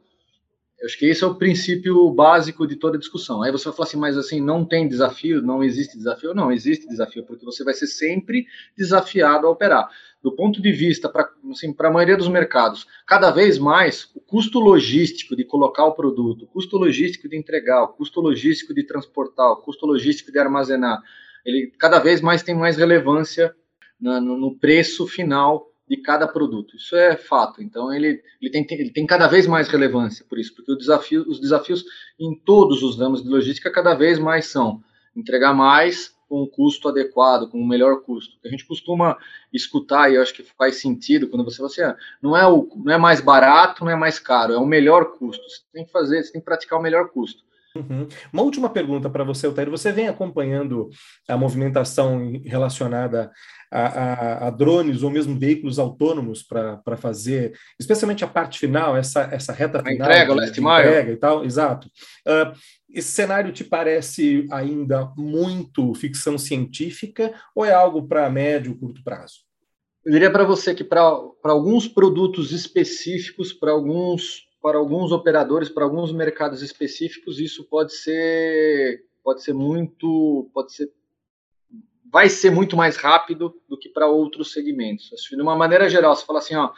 Eu 0.79 0.85
acho 0.85 0.99
que 0.99 1.07
esse 1.07 1.23
é 1.23 1.27
o 1.27 1.33
princípio 1.33 2.11
básico 2.11 2.67
de 2.67 2.75
toda 2.75 2.97
discussão. 2.97 3.41
Aí 3.41 3.51
você 3.51 3.65
vai 3.65 3.73
falar 3.73 3.87
assim, 3.87 3.97
mas 3.97 4.17
assim, 4.17 4.39
não 4.39 4.63
tem 4.63 4.87
desafio, 4.87 5.41
não 5.41 5.63
existe 5.63 5.97
desafio? 5.97 6.35
Não, 6.35 6.51
existe 6.51 6.87
desafio, 6.87 7.23
porque 7.25 7.43
você 7.43 7.63
vai 7.63 7.73
ser 7.73 7.87
sempre 7.87 8.45
desafiado 8.77 9.47
a 9.47 9.49
operar. 9.49 9.89
Do 10.21 10.33
ponto 10.33 10.61
de 10.61 10.71
vista, 10.71 11.09
para 11.09 11.27
assim, 11.51 11.73
a 11.77 11.89
maioria 11.89 12.17
dos 12.17 12.27
mercados, 12.27 12.85
cada 13.07 13.31
vez 13.31 13.57
mais 13.57 14.11
o 14.13 14.19
custo 14.19 14.59
logístico 14.59 15.35
de 15.35 15.43
colocar 15.43 15.85
o 15.85 15.93
produto, 15.93 16.43
o 16.43 16.47
custo 16.47 16.77
logístico 16.77 17.27
de 17.27 17.35
entregar, 17.35 17.81
o 17.83 17.87
custo 17.87 18.21
logístico 18.21 18.73
de 18.73 18.83
transportar, 18.83 19.53
o 19.53 19.57
custo 19.57 19.87
logístico 19.87 20.31
de 20.31 20.37
armazenar, 20.37 21.01
ele 21.45 21.71
cada 21.77 21.99
vez 21.99 22.21
mais 22.21 22.43
tem 22.43 22.55
mais 22.55 22.75
relevância 22.75 23.55
na, 23.99 24.19
no, 24.19 24.37
no, 24.37 24.57
preço 24.57 25.07
final 25.07 25.67
de 25.87 25.97
cada 25.97 26.27
produto. 26.27 26.75
Isso 26.75 26.95
é 26.95 27.15
fato. 27.15 27.61
Então 27.61 27.93
ele, 27.93 28.21
ele, 28.41 28.51
tem, 28.51 28.65
ele 28.71 28.91
tem 28.91 29.05
cada 29.05 29.27
vez 29.27 29.45
mais 29.45 29.67
relevância 29.67 30.25
por 30.27 30.39
isso, 30.39 30.55
porque 30.55 30.75
desafio, 30.75 31.23
os 31.27 31.39
desafios 31.39 31.85
em 32.19 32.35
todos 32.35 32.81
os 32.81 32.97
ramos 32.97 33.23
de 33.23 33.29
logística 33.29 33.71
cada 33.71 33.93
vez 33.93 34.17
mais 34.17 34.47
são 34.47 34.81
entregar 35.15 35.53
mais 35.53 36.15
com 36.27 36.43
um 36.43 36.47
custo 36.47 36.89
adequado, 36.89 37.49
com 37.49 37.59
o 37.59 37.61
um 37.61 37.67
melhor 37.67 38.01
custo. 38.01 38.37
A 38.43 38.49
gente 38.49 38.65
costuma 38.65 39.17
escutar, 39.53 40.11
e 40.11 40.15
eu 40.15 40.21
acho 40.21 40.33
que 40.33 40.43
faz 40.43 40.77
sentido 40.77 41.29
quando 41.29 41.45
você 41.45 41.57
fala 41.57 41.69
assim, 41.69 41.81
ah, 41.81 41.95
não, 42.21 42.35
é 42.35 42.47
o, 42.47 42.67
não 42.83 42.93
é 42.93 42.97
mais 42.97 43.21
barato, 43.21 43.85
não 43.85 43.91
é 43.91 43.95
mais 43.95 44.19
caro, 44.19 44.53
é 44.53 44.57
o 44.57 44.65
melhor 44.65 45.17
custo. 45.17 45.43
Você 45.47 45.61
tem 45.71 45.85
que 45.85 45.91
fazer, 45.91 46.23
você 46.23 46.31
tem 46.31 46.41
que 46.41 46.45
praticar 46.45 46.79
o 46.79 46.81
melhor 46.81 47.09
custo. 47.09 47.43
Uhum. 47.75 48.07
Uma 48.31 48.43
última 48.43 48.69
pergunta 48.69 49.09
para 49.09 49.23
você, 49.23 49.45
Altair. 49.45 49.69
Você 49.69 49.91
vem 49.91 50.07
acompanhando 50.07 50.89
a 51.27 51.35
movimentação 51.35 52.41
relacionada 52.45 53.31
a, 53.69 53.81
a, 53.81 54.47
a 54.47 54.49
drones 54.49 55.03
ou 55.03 55.09
mesmo 55.09 55.37
veículos 55.37 55.77
autônomos 55.77 56.41
para 56.41 56.95
fazer, 56.95 57.53
especialmente 57.77 58.23
a 58.23 58.27
parte 58.27 58.59
final, 58.59 58.95
essa, 58.95 59.23
essa 59.31 59.51
reta 59.51 59.79
a 59.79 59.83
final. 59.83 60.07
Entrega, 60.07 60.35
de, 60.35 60.51
de 60.51 60.61
entrega 60.61 61.11
e 61.11 61.17
tal, 61.17 61.43
exato. 61.43 61.87
Uh, 62.25 62.55
esse 62.89 63.11
cenário 63.11 63.51
te 63.51 63.63
parece 63.63 64.47
ainda 64.49 65.11
muito 65.17 65.93
ficção 65.95 66.37
científica 66.37 67.33
ou 67.53 67.65
é 67.65 67.73
algo 67.73 68.07
para 68.07 68.29
médio, 68.29 68.77
curto 68.77 69.03
prazo? 69.03 69.43
Eu 70.05 70.13
diria 70.13 70.31
para 70.31 70.45
você 70.45 70.73
que 70.73 70.83
para 70.83 71.01
alguns 71.43 71.87
produtos 71.87 72.51
específicos, 72.51 73.51
para 73.51 73.71
alguns 73.71 74.45
para 74.65 74.79
alguns 74.79 75.11
operadores, 75.11 75.69
para 75.69 75.83
alguns 75.83 76.11
mercados 76.11 76.63
específicos, 76.63 77.39
isso 77.39 77.65
pode 77.65 77.93
ser 77.93 79.05
pode 79.23 79.43
ser 79.43 79.53
muito 79.53 80.49
pode 80.51 80.73
ser 80.73 80.91
vai 82.11 82.29
ser 82.29 82.49
muito 82.49 82.75
mais 82.75 82.97
rápido 82.97 83.61
do 83.69 83.77
que 83.77 83.87
para 83.87 84.07
outros 84.07 84.51
segmentos. 84.51 85.11
De 85.29 85.39
uma 85.39 85.55
maneira 85.55 85.87
geral, 85.87 86.15
você 86.15 86.25
fala 86.25 86.39
assim, 86.39 86.55
ó, 86.55 86.71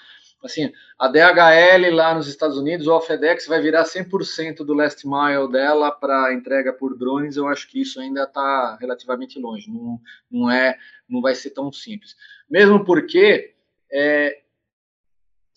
assim, 0.44 0.70
a 1.00 1.08
DHL 1.08 1.96
lá 1.96 2.14
nos 2.14 2.28
Estados 2.28 2.58
Unidos 2.58 2.88
ou 2.88 2.98
a 2.98 3.02
FedEx 3.02 3.48
vai 3.48 3.62
virar 3.62 3.86
100% 3.86 4.66
do 4.66 4.74
last 4.74 5.08
mile 5.08 5.50
dela 5.50 5.90
para 5.90 6.34
entrega 6.34 6.74
por 6.74 6.94
drones, 6.98 7.38
eu 7.38 7.48
acho 7.48 7.70
que 7.70 7.80
isso 7.80 8.02
ainda 8.02 8.24
está 8.24 8.78
relativamente 8.82 9.40
longe, 9.40 9.72
não, 9.72 9.98
não 10.30 10.52
é, 10.52 10.78
não 11.08 11.22
vai 11.22 11.36
ser 11.36 11.52
tão 11.52 11.72
simples. 11.72 12.18
Mesmo 12.50 12.84
porque 12.84 13.54
é, 13.90 14.42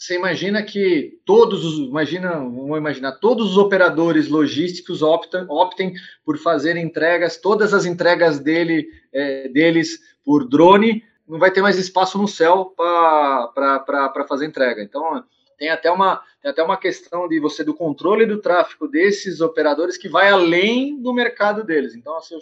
você 0.00 0.14
imagina 0.14 0.62
que 0.62 1.20
todos 1.26 1.62
os, 1.62 1.86
imagina, 1.86 2.30
vamos 2.32 2.78
imaginar, 2.78 3.12
todos 3.12 3.50
os 3.50 3.58
operadores 3.58 4.28
logísticos 4.28 5.02
optam, 5.02 5.44
optem 5.46 5.92
por 6.24 6.38
fazer 6.38 6.78
entregas, 6.78 7.36
todas 7.36 7.74
as 7.74 7.84
entregas 7.84 8.38
dele, 8.38 8.88
é, 9.12 9.48
deles 9.48 10.00
por 10.24 10.48
drone, 10.48 11.04
não 11.28 11.38
vai 11.38 11.50
ter 11.50 11.60
mais 11.60 11.78
espaço 11.78 12.16
no 12.16 12.26
céu 12.26 12.72
para 12.74 14.24
fazer 14.26 14.46
entrega. 14.46 14.82
Então, 14.82 15.22
tem 15.58 15.68
até 15.68 15.90
uma 15.90 16.22
tem 16.40 16.50
até 16.50 16.62
uma 16.62 16.78
questão 16.78 17.28
de 17.28 17.38
você 17.38 17.62
do 17.62 17.74
controle 17.74 18.24
do 18.24 18.40
tráfego 18.40 18.88
desses 18.88 19.42
operadores 19.42 19.98
que 19.98 20.08
vai 20.08 20.30
além 20.30 20.98
do 20.98 21.12
mercado 21.12 21.62
deles. 21.62 21.94
Então, 21.94 22.16
assim, 22.16 22.38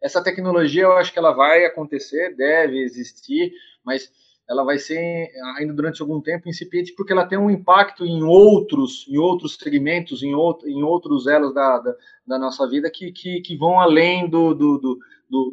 essa 0.00 0.24
tecnologia 0.24 0.84
eu 0.84 0.92
acho 0.92 1.12
que 1.12 1.18
ela 1.18 1.32
vai 1.32 1.66
acontecer, 1.66 2.34
deve 2.34 2.82
existir, 2.82 3.52
mas 3.84 4.10
ela 4.48 4.64
vai 4.64 4.78
ser 4.78 5.30
ainda 5.56 5.72
durante 5.72 6.02
algum 6.02 6.20
tempo 6.20 6.48
incipiente 6.48 6.94
porque 6.96 7.12
ela 7.12 7.26
tem 7.26 7.38
um 7.38 7.50
impacto 7.50 8.04
em 8.04 8.22
outros 8.22 9.06
em 9.08 9.16
outros 9.16 9.56
segmentos 9.56 10.22
em, 10.22 10.34
outro, 10.34 10.68
em 10.68 10.82
outros 10.82 11.26
elos 11.26 11.54
da, 11.54 11.78
da, 11.78 11.94
da 12.26 12.38
nossa 12.38 12.68
vida 12.68 12.90
que, 12.90 13.12
que, 13.12 13.40
que, 13.40 13.56
vão 13.56 13.80
além 13.80 14.28
do, 14.28 14.54
do, 14.54 14.78
do, 14.78 14.98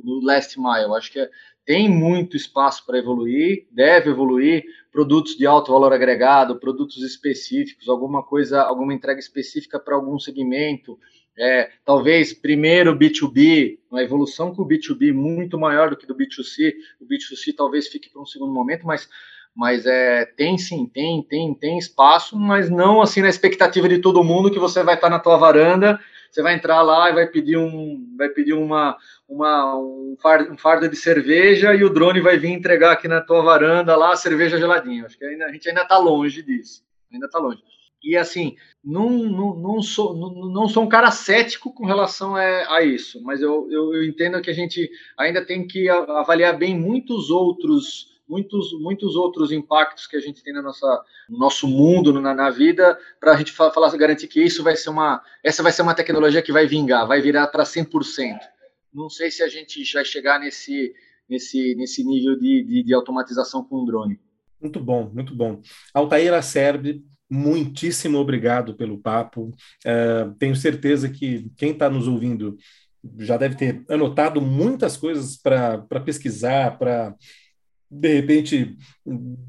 do, 0.04 0.20
last 0.24 0.60
mile. 0.60 0.94
Acho 0.96 1.12
que 1.12 1.20
é, 1.20 1.30
tem 1.66 1.88
muito 1.88 2.36
espaço 2.36 2.86
para 2.86 2.98
evoluir, 2.98 3.68
deve 3.72 4.10
evoluir, 4.10 4.66
produtos 4.92 5.38
de 5.38 5.46
alto 5.46 5.72
valor 5.72 5.94
agregado, 5.94 6.60
produtos 6.60 7.04
específicos, 7.04 7.88
alguma 7.88 8.24
coisa, 8.24 8.62
alguma 8.62 8.94
entrega 8.94 9.20
específica 9.20 9.80
para 9.80 9.96
algum 9.96 10.18
segmento, 10.18 11.00
é, 11.40 11.70
talvez 11.86 12.34
primeiro 12.34 12.94
B2B, 12.94 13.80
uma 13.90 14.04
evolução 14.04 14.54
com 14.54 14.64
o 14.64 14.68
B2B 14.68 15.14
muito 15.14 15.58
maior 15.58 15.90
do 15.90 15.96
que 15.96 16.06
do 16.06 16.14
B2C. 16.14 16.74
O 17.00 17.06
B2C 17.06 17.56
talvez 17.56 17.88
fique 17.88 18.10
para 18.10 18.22
um 18.22 18.26
segundo 18.26 18.52
momento, 18.52 18.86
mas, 18.86 19.08
mas 19.56 19.86
é, 19.86 20.26
tem 20.26 20.58
sim, 20.58 20.86
tem, 20.86 21.24
tem, 21.24 21.54
tem 21.54 21.78
espaço, 21.78 22.38
mas 22.38 22.70
não 22.70 23.02
assim 23.02 23.22
na 23.22 23.30
expectativa 23.30 23.88
de 23.88 24.00
todo 24.00 24.24
mundo 24.24 24.52
que 24.52 24.60
você 24.60 24.84
vai 24.84 24.96
estar 24.96 25.10
na 25.10 25.18
tua 25.18 25.38
varanda, 25.38 25.98
você 26.30 26.44
vai 26.44 26.56
entrar 26.56 26.82
lá 26.82 27.10
e 27.10 27.14
vai 27.14 27.28
pedir 27.28 27.58
um, 27.58 28.14
vai 28.18 28.28
pedir 28.28 28.54
uma, 28.54 28.98
uma 29.28 29.78
um, 29.78 30.18
fardo, 30.20 30.90
de 30.90 30.96
cerveja 30.98 31.74
e 31.74 31.86
o 31.86 31.90
drone 31.90 32.20
vai 32.20 32.38
vir 32.38 32.52
entregar 32.52 32.92
aqui 32.92 33.08
na 33.08 33.22
tua 33.22 33.42
varanda 33.42 33.96
lá 33.96 34.12
a 34.12 34.18
cerveja 34.18 34.60
geladinha. 34.60 35.06
Acho 35.06 35.18
que 35.18 35.24
ainda, 35.24 35.46
a 35.46 35.52
gente 35.54 35.70
ainda 35.70 35.84
está 35.84 35.98
longe 35.98 36.44
disso, 36.44 36.84
ainda 37.12 37.28
está 37.28 37.40
longe. 37.40 37.64
E 38.02 38.16
assim, 38.16 38.56
não, 38.84 39.10
não, 39.10 39.56
não, 39.56 39.82
sou, 39.82 40.16
não, 40.16 40.50
não 40.50 40.68
sou 40.70 40.84
um 40.84 40.90
cara 40.90 41.12
cético 41.12 41.74
com 41.74 41.86
relação 41.86 42.36
a, 42.36 42.78
a 42.78 42.84
isso, 42.84 43.22
mas 43.24 43.42
eu, 43.42 43.70
eu, 43.70 43.94
eu, 43.94 44.04
entendo 44.06 44.42
que 44.42 44.50
a 44.50 44.54
gente 44.54 44.90
ainda 45.18 45.46
tem 45.46 45.68
que 45.68 45.90
avaliar 45.90 46.58
bem 46.58 46.78
muitos 46.80 47.30
outros 47.30 48.10
muitos, 48.30 48.72
muitos 48.80 49.16
outros 49.16 49.52
impactos 49.52 50.06
que 50.06 50.16
a 50.16 50.20
gente 50.20 50.44
tem 50.44 50.54
na 50.54 50.62
nossa, 50.62 51.04
no 51.28 51.38
nosso 51.40 51.68
mundo, 51.68 52.22
na, 52.22 52.34
na 52.34 52.50
vida, 52.52 52.98
para 53.20 53.34
a 53.34 53.38
gente 53.38 53.52
falar, 53.52 53.90
garantir 53.98 54.28
que 54.28 54.42
isso 54.42 54.64
vai 54.64 54.76
ser 54.76 54.92
uma, 54.92 55.22
essa 55.44 55.64
vai 55.64 55.72
ser 55.72 55.82
uma 55.82 55.96
tecnologia 55.96 56.42
que 56.42 56.52
vai 56.52 56.68
vingar, 56.68 57.08
vai 57.08 57.22
virar 57.22 57.48
para 57.48 57.64
100%. 57.64 58.38
Não 58.94 59.10
sei 59.10 59.32
se 59.32 59.42
a 59.42 59.48
gente 59.48 59.84
vai 59.92 60.06
chegar 60.06 60.40
nesse, 60.40 60.94
nesse, 61.28 61.76
nesse 61.76 62.04
nível 62.04 62.38
de, 62.38 62.64
de, 62.64 62.84
de 62.84 62.94
automatização 62.94 63.64
com 63.64 63.78
o 63.78 63.86
drone. 63.86 64.20
Muito 64.62 64.80
bom, 64.80 65.10
muito 65.12 65.34
bom. 65.34 65.62
Altair 65.94 66.34
Acerbi, 66.34 67.04
muitíssimo 67.30 68.18
obrigado 68.18 68.76
pelo 68.76 68.98
papo. 68.98 69.54
Uh, 69.86 70.34
tenho 70.38 70.56
certeza 70.56 71.10
que 71.10 71.50
quem 71.56 71.72
está 71.72 71.90
nos 71.90 72.08
ouvindo 72.08 72.58
já 73.20 73.38
deve 73.38 73.56
ter 73.56 73.84
anotado 73.90 74.42
muitas 74.42 74.98
coisas 74.98 75.38
para 75.38 75.80
pesquisar, 76.04 76.78
para 76.78 77.16
de 77.92 78.14
repente 78.16 78.78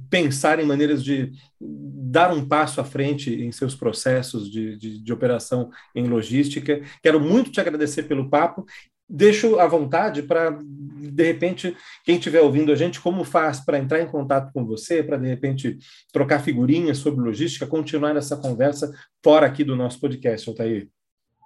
pensar 0.08 0.58
em 0.58 0.64
maneiras 0.64 1.04
de 1.04 1.30
dar 1.60 2.32
um 2.32 2.46
passo 2.46 2.80
à 2.80 2.84
frente 2.84 3.30
em 3.34 3.52
seus 3.52 3.74
processos 3.74 4.50
de, 4.50 4.76
de, 4.78 5.02
de 5.02 5.12
operação 5.12 5.70
em 5.94 6.06
logística. 6.06 6.80
Quero 7.02 7.20
muito 7.20 7.50
te 7.50 7.60
agradecer 7.60 8.04
pelo 8.04 8.30
papo 8.30 8.64
deixo 9.10 9.58
à 9.58 9.66
vontade 9.66 10.22
para, 10.22 10.56
de 10.60 11.22
repente, 11.24 11.76
quem 12.04 12.16
estiver 12.16 12.40
ouvindo 12.40 12.70
a 12.70 12.76
gente, 12.76 13.00
como 13.00 13.24
faz 13.24 13.58
para 13.58 13.78
entrar 13.78 14.00
em 14.00 14.06
contato 14.06 14.52
com 14.52 14.64
você, 14.64 15.02
para, 15.02 15.16
de 15.16 15.26
repente, 15.26 15.78
trocar 16.12 16.38
figurinhas 16.38 16.98
sobre 16.98 17.20
logística, 17.20 17.66
continuar 17.66 18.16
essa 18.16 18.36
conversa 18.36 18.92
fora 19.22 19.46
aqui 19.46 19.64
do 19.64 19.74
nosso 19.74 20.00
podcast, 20.00 20.48
Altair? 20.48 20.88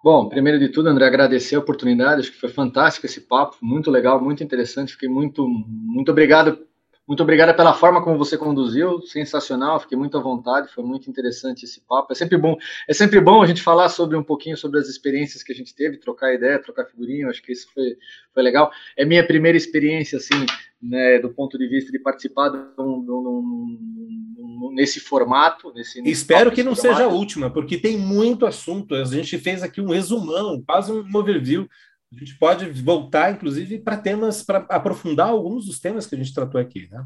Bom, 0.04 0.28
primeiro 0.28 0.58
de 0.58 0.68
tudo, 0.68 0.90
André, 0.90 1.06
agradecer 1.06 1.56
a 1.56 1.60
oportunidade, 1.60 2.20
acho 2.20 2.32
que 2.32 2.38
foi 2.38 2.50
fantástico 2.50 3.06
esse 3.06 3.22
papo, 3.22 3.56
muito 3.62 3.90
legal, 3.90 4.22
muito 4.22 4.44
interessante, 4.44 4.92
fiquei 4.92 5.08
muito, 5.08 5.48
muito 5.48 6.10
obrigado 6.12 6.58
muito 7.06 7.22
obrigada 7.22 7.52
pela 7.52 7.74
forma 7.74 8.02
como 8.02 8.16
você 8.16 8.38
conduziu, 8.38 9.02
sensacional, 9.02 9.78
fiquei 9.78 9.96
muito 9.96 10.16
à 10.16 10.20
vontade, 10.20 10.72
foi 10.72 10.82
muito 10.82 11.10
interessante 11.10 11.64
esse 11.64 11.82
papo. 11.82 12.12
É 12.12 12.14
sempre 12.14 12.38
bom, 12.38 12.56
é 12.88 12.94
sempre 12.94 13.20
bom 13.20 13.42
a 13.42 13.46
gente 13.46 13.60
falar 13.60 13.90
sobre 13.90 14.16
um 14.16 14.22
pouquinho 14.22 14.56
sobre 14.56 14.80
as 14.80 14.88
experiências 14.88 15.42
que 15.42 15.52
a 15.52 15.54
gente 15.54 15.74
teve, 15.74 15.98
trocar 15.98 16.32
ideia, 16.32 16.58
trocar 16.58 16.86
figurinha, 16.86 17.28
acho 17.28 17.42
que 17.42 17.52
isso 17.52 17.68
foi, 17.74 17.98
foi 18.32 18.42
legal. 18.42 18.70
É 18.96 19.04
minha 19.04 19.26
primeira 19.26 19.56
experiência, 19.56 20.16
assim, 20.16 20.46
né, 20.80 21.18
do 21.18 21.28
ponto 21.28 21.58
de 21.58 21.68
vista 21.68 21.92
de 21.92 21.98
participar 21.98 22.48
de 22.48 22.58
um, 22.78 23.04
de 23.04 23.10
um, 23.10 24.70
nesse 24.74 24.98
formato. 24.98 25.74
Nesse, 25.74 26.00
nesse 26.00 26.12
Espero 26.12 26.50
que 26.50 26.62
não 26.62 26.74
formato. 26.74 26.96
seja 26.96 27.08
a 27.08 27.12
última, 27.12 27.50
porque 27.50 27.76
tem 27.76 27.98
muito 27.98 28.46
assunto. 28.46 28.94
A 28.94 29.04
gente 29.04 29.36
fez 29.36 29.62
aqui 29.62 29.78
um 29.78 29.90
resumão, 29.90 30.62
quase 30.66 30.90
um 30.90 31.06
overview 31.14 31.68
a 32.16 32.18
gente 32.18 32.38
pode 32.38 32.66
voltar, 32.82 33.32
inclusive, 33.32 33.78
para 33.78 33.96
temas, 33.96 34.42
para 34.42 34.58
aprofundar 34.68 35.28
alguns 35.28 35.66
dos 35.66 35.78
temas 35.78 36.06
que 36.06 36.14
a 36.14 36.18
gente 36.18 36.34
tratou 36.34 36.60
aqui, 36.60 36.88
né? 36.90 37.04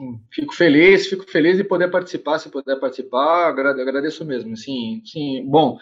Hum, 0.00 0.20
fico 0.30 0.54
feliz, 0.54 1.06
fico 1.06 1.30
feliz 1.30 1.56
de 1.56 1.64
poder 1.64 1.90
participar, 1.90 2.38
se 2.38 2.48
puder 2.48 2.80
participar, 2.80 3.48
agradeço 3.48 4.24
mesmo. 4.24 4.56
Sim, 4.56 5.02
sim. 5.04 5.44
Bom, 5.46 5.78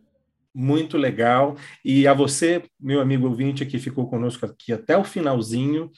Muito 0.54 0.98
legal. 0.98 1.56
E 1.86 2.08
a 2.08 2.14
você, 2.14 2.64
meu 2.80 3.00
amigo 3.02 3.28
ouvinte, 3.28 3.66
que 3.66 3.78
ficou 3.78 4.10
conosco 4.10 4.46
aqui 4.46 4.74
até 4.74 4.98
o 4.98 5.04
finalzinho, 5.04 5.92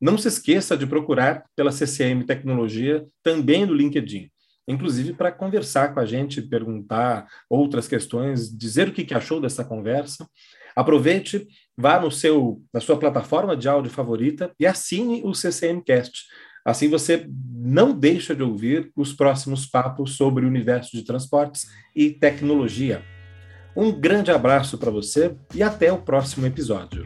não 0.00 0.18
se 0.18 0.28
esqueça 0.28 0.76
de 0.76 0.86
procurar 0.86 1.44
pela 1.56 1.72
CCM 1.72 2.24
Tecnologia 2.24 3.06
também 3.22 3.64
no 3.64 3.72
LinkedIn 3.72 4.30
inclusive 4.68 5.14
para 5.14 5.32
conversar 5.32 5.94
com 5.94 6.00
a 6.00 6.04
gente, 6.04 6.42
perguntar 6.42 7.26
outras 7.48 7.88
questões, 7.88 8.54
dizer 8.54 8.88
o 8.88 8.92
que, 8.92 9.14
achou 9.14 9.40
dessa 9.40 9.64
conversa. 9.64 10.28
Aproveite, 10.74 11.46
vá 11.76 12.00
no 12.00 12.10
seu, 12.10 12.62
na 12.72 12.80
sua 12.80 12.98
plataforma 12.98 13.56
de 13.56 13.68
áudio 13.68 13.90
favorita 13.90 14.52
e 14.58 14.66
assine 14.66 15.22
o 15.24 15.34
CCMcast. 15.34 16.24
Assim 16.64 16.88
você 16.88 17.26
não 17.54 17.92
deixa 17.92 18.34
de 18.34 18.42
ouvir 18.42 18.90
os 18.94 19.12
próximos 19.12 19.66
papos 19.66 20.16
sobre 20.16 20.44
o 20.44 20.48
universo 20.48 20.96
de 20.96 21.02
transportes 21.02 21.66
e 21.94 22.10
tecnologia. 22.10 23.02
Um 23.76 23.92
grande 23.92 24.30
abraço 24.30 24.76
para 24.76 24.90
você 24.90 25.36
e 25.54 25.62
até 25.62 25.92
o 25.92 26.02
próximo 26.02 26.46
episódio. 26.46 27.04